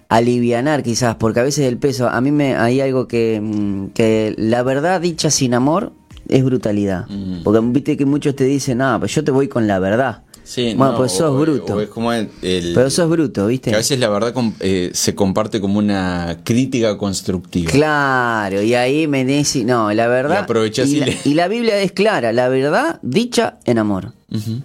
alivianar 0.08 0.82
quizás, 0.82 1.16
porque 1.16 1.40
a 1.40 1.42
veces 1.42 1.66
el 1.66 1.78
peso, 1.78 2.08
a 2.08 2.20
mí 2.20 2.30
me 2.30 2.54
hay 2.56 2.80
algo 2.80 3.08
que, 3.08 3.40
mm, 3.42 3.86
que 3.88 4.34
la 4.38 4.62
verdad 4.62 5.00
dicha 5.00 5.30
sin 5.30 5.54
amor 5.54 5.92
es 6.28 6.44
brutalidad. 6.44 7.06
Mm. 7.08 7.42
Porque 7.42 7.60
viste 7.62 7.96
que 7.96 8.06
muchos 8.06 8.36
te 8.36 8.44
dicen, 8.44 8.80
ah, 8.82 8.96
pues 9.00 9.12
yo 9.14 9.24
te 9.24 9.30
voy 9.32 9.48
con 9.48 9.66
la 9.66 9.78
verdad. 9.78 10.22
Sí, 10.44 10.74
bueno, 10.76 10.92
no, 10.92 10.98
pues 10.98 11.10
sos 11.10 11.22
o- 11.32 11.40
bruto. 11.40 11.74
o 11.74 11.80
es 11.80 11.88
como 11.88 12.12
el- 12.12 12.28
el- 12.40 12.72
Pero 12.72 12.88
sos 12.88 13.10
bruto, 13.10 13.48
¿viste? 13.48 13.70
Que 13.70 13.74
a 13.74 13.78
veces 13.78 13.98
la 13.98 14.08
verdad 14.08 14.32
eh, 14.60 14.90
se 14.94 15.12
comparte 15.16 15.60
como 15.60 15.80
una 15.80 16.38
crítica 16.44 16.96
constructiva. 16.96 17.72
Claro, 17.72 18.62
y 18.62 18.74
ahí 18.74 19.08
Menesi, 19.08 19.64
no, 19.64 19.92
la 19.92 20.06
verdad. 20.06 20.46
Y 20.48 20.80
y, 20.82 20.96
y 20.96 21.00
la, 21.00 21.06
le- 21.06 21.18
y 21.24 21.34
la 21.34 21.48
Biblia 21.48 21.80
es 21.80 21.90
clara, 21.90 22.32
la 22.32 22.48
verdad 22.48 23.00
dicha 23.02 23.58
en 23.64 23.78
amor. 23.78 24.12
Ujú. 24.32 24.60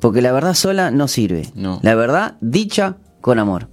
Porque 0.00 0.20
la 0.22 0.32
verdad 0.32 0.54
sola 0.54 0.90
no 0.90 1.08
sirve. 1.08 1.48
No. 1.54 1.80
La 1.82 1.94
verdad 1.94 2.36
dicha 2.40 2.96
con 3.20 3.38
amor. 3.38 3.68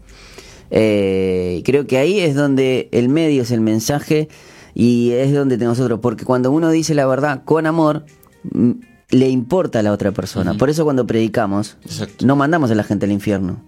Eh, 0.71 1.62
creo 1.65 1.86
que 1.86 1.97
ahí 1.97 2.19
es 2.19 2.33
donde 2.36 2.89
el 2.91 3.09
medio 3.09 3.43
es 3.43 3.51
el 3.51 3.62
mensaje 3.62 4.27
y 4.73 5.12
es 5.12 5.33
donde 5.33 5.57
nosotros, 5.57 5.99
porque 6.01 6.25
cuando 6.25 6.51
uno 6.51 6.71
dice 6.71 6.95
la 6.95 7.05
verdad 7.05 7.43
con 7.45 7.67
amor, 7.67 8.05
mm, 8.51 8.71
le 9.09 9.29
importa 9.29 9.79
a 9.79 9.83
la 9.83 9.91
otra 9.91 10.12
persona. 10.12 10.55
Por 10.55 10.69
eso 10.71 10.83
cuando 10.83 11.05
predicamos, 11.05 11.77
Exacto. 11.86 12.25
no 12.25 12.36
mandamos 12.36 12.71
a 12.71 12.75
la 12.75 12.83
gente 12.83 13.05
al 13.05 13.12
infierno. 13.12 13.62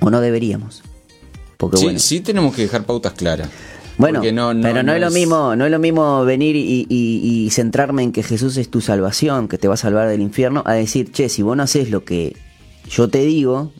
O 0.00 0.08
no 0.08 0.22
deberíamos. 0.22 0.82
Porque 1.58 1.76
Sí, 1.76 1.84
bueno. 1.84 1.98
sí 1.98 2.20
tenemos 2.20 2.54
que 2.54 2.62
dejar 2.62 2.84
pautas 2.84 3.12
claras. 3.12 3.50
Bueno, 4.00 4.20
no- 4.32 4.54
no- 4.54 4.62
pero 4.62 4.82
no, 4.82 4.82
no 4.84 4.94
es 4.94 5.00
lo 5.00 5.10
mismo, 5.10 5.54
no 5.56 5.64
es 5.64 5.70
lo 5.70 5.78
mismo 5.78 6.24
venir 6.24 6.56
y, 6.56 6.86
y- 6.88 7.44
y 7.46 7.50
centrarme 7.50 8.02
en 8.02 8.12
que 8.12 8.22
Jesús 8.22 8.56
es 8.56 8.70
tu 8.70 8.80
salvación, 8.80 9.46
que 9.48 9.58
te 9.58 9.68
va 9.68 9.74
a 9.74 9.76
salvar 9.76 10.08
del 10.08 10.20
infierno, 10.20 10.62
a 10.66 10.72
decir, 10.74 11.12
che, 11.12 11.28
si 11.28 11.42
vos 11.42 11.56
no 11.56 11.62
haces 11.62 11.90
lo 11.90 12.04
que 12.04 12.36
yo 12.90 13.08
te 13.08 13.20
digo, 13.20 13.72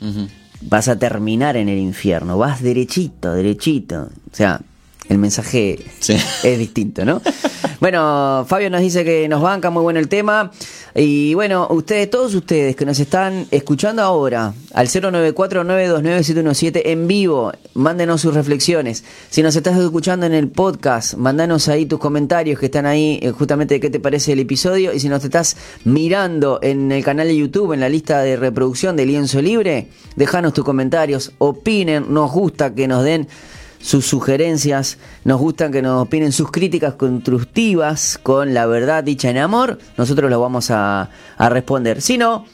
vas 0.63 0.89
a 0.89 0.99
terminar 0.99 1.57
en 1.57 1.69
el 1.69 1.79
infierno, 1.79 2.39
vas 2.39 2.63
derechito, 2.63 3.33
derechito. 3.33 4.11
O 4.31 4.37
sea, 4.37 4.61
el 5.09 5.19
mensaje 5.19 5.79
Sí. 5.99 6.15
es 6.45 6.59
distinto, 6.59 7.05
¿no? 7.05 7.21
bueno, 7.81 8.45
Fabio 8.49 8.71
nos 8.71 8.81
dice 8.81 9.05
que 9.05 9.29
nos 9.29 9.41
banca, 9.43 9.71
muy 9.71 9.83
bueno 9.83 9.99
el 9.99 10.09
tema. 10.09 10.51
Y 10.95 11.35
bueno, 11.35 11.69
ustedes, 11.71 12.11
todos 12.11 12.35
ustedes 12.35 12.75
que 12.75 12.85
nos 12.85 12.99
están 12.99 13.47
escuchando 13.51 14.03
ahora, 14.03 14.53
al 14.75 14.89
094-929-717 14.89 16.83
en 16.87 17.07
vivo, 17.07 17.53
mándenos 17.75 18.23
sus 18.23 18.35
reflexiones. 18.35 19.05
Si 19.31 19.43
nos 19.43 19.55
estás 19.55 19.79
escuchando 19.79 20.27
en 20.27 20.35
el 20.35 20.49
podcast, 20.49 21.15
mándanos 21.15 21.69
ahí 21.69 21.87
tus 21.87 22.01
comentarios 22.01 22.59
que 22.59 22.67
están 22.67 22.87
ahí, 22.87 23.21
eh, 23.23 23.31
justamente 23.31 23.75
de 23.75 23.81
qué 23.81 23.91
te 23.91 24.01
parece 24.01 24.33
el 24.33 24.41
episodio. 24.41 24.93
Y 24.93 24.99
si 24.99 25.09
nos 25.09 25.25
estás 25.25 25.57
mirando 25.85 26.59
en 26.63 26.91
el 26.91 27.05
canal 27.05 27.29
de 27.29 27.37
YouTube, 27.37 27.73
en 27.73 27.81
la 27.81 27.89
lista 27.89 28.23
de 28.23 28.37
reproducción 28.37 28.97
de 28.97 29.07
Lienzo 29.07 29.41
Libre, 29.41 29.87
déjanos 30.17 30.53
tus 30.53 30.65
comentarios, 30.65 31.33
opinen, 31.39 32.13
nos 32.13 32.33
gusta 32.33 32.75
que 32.75 32.89
nos 32.89 33.05
den 33.05 33.29
sus 33.81 34.07
sugerencias, 34.07 34.99
nos 35.25 35.41
gustan 35.41 35.73
que 35.73 35.83
nos 35.83 36.03
opinen 36.03 36.33
sus 36.33 36.51
críticas 36.51 36.95
constructivas 36.95 38.19
con 38.23 38.53
la 38.55 38.67
verdad 38.67 39.03
dicha 39.05 39.31
en 39.31 39.39
amor, 39.39 39.79
nosotros 39.97 40.31
lo 40.31 40.41
vamos 40.41 40.71
a, 40.71 41.09
a 41.39 41.49
responder. 41.49 42.03
Si 42.03 42.19
no, 42.19 42.45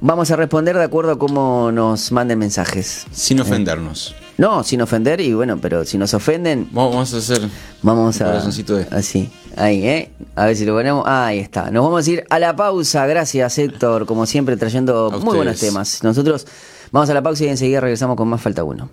vamos 0.00 0.30
a 0.32 0.36
responder 0.36 0.76
de 0.76 0.82
acuerdo 0.84 1.12
a 1.12 1.18
cómo 1.18 1.70
nos 1.72 2.10
manden 2.12 2.38
mensajes. 2.40 3.06
Sin 3.12 3.40
ofendernos. 3.40 4.14
No, 4.38 4.64
sin 4.64 4.80
ofender 4.82 5.20
y 5.20 5.34
bueno, 5.34 5.58
pero 5.60 5.84
si 5.84 5.98
nos 5.98 6.14
ofenden, 6.14 6.68
Vamos 6.72 7.14
a 7.14 7.18
hacer. 7.18 7.40
vamos 7.82 8.16
Un 8.16 8.22
a... 8.22 8.26
corazoncito 8.30 8.74
de- 8.76 8.86
Así, 8.90 9.30
ahí, 9.56 9.86
¿eh? 9.86 10.10
A 10.34 10.46
ver 10.46 10.56
si 10.56 10.64
lo 10.64 10.74
ponemos. 10.74 11.04
Ahí 11.06 11.38
está. 11.38 11.70
Nos 11.70 11.84
vamos 11.84 12.04
a 12.06 12.10
ir 12.10 12.24
a 12.28 12.38
la 12.38 12.56
pausa. 12.56 13.06
Gracias, 13.06 13.58
Héctor, 13.58 14.06
como 14.06 14.26
siempre, 14.26 14.56
trayendo 14.56 15.12
A 15.12 15.18
muy 15.18 15.36
buenos 15.36 15.60
temas. 15.60 16.02
Nosotros 16.02 16.46
vamos 16.90 17.08
a 17.10 17.14
la 17.14 17.22
pausa 17.22 17.44
y 17.44 17.48
enseguida 17.48 17.80
regresamos 17.80 18.16
con 18.16 18.26
más 18.26 18.40
Falta 18.40 18.64
Uno. 18.64 18.88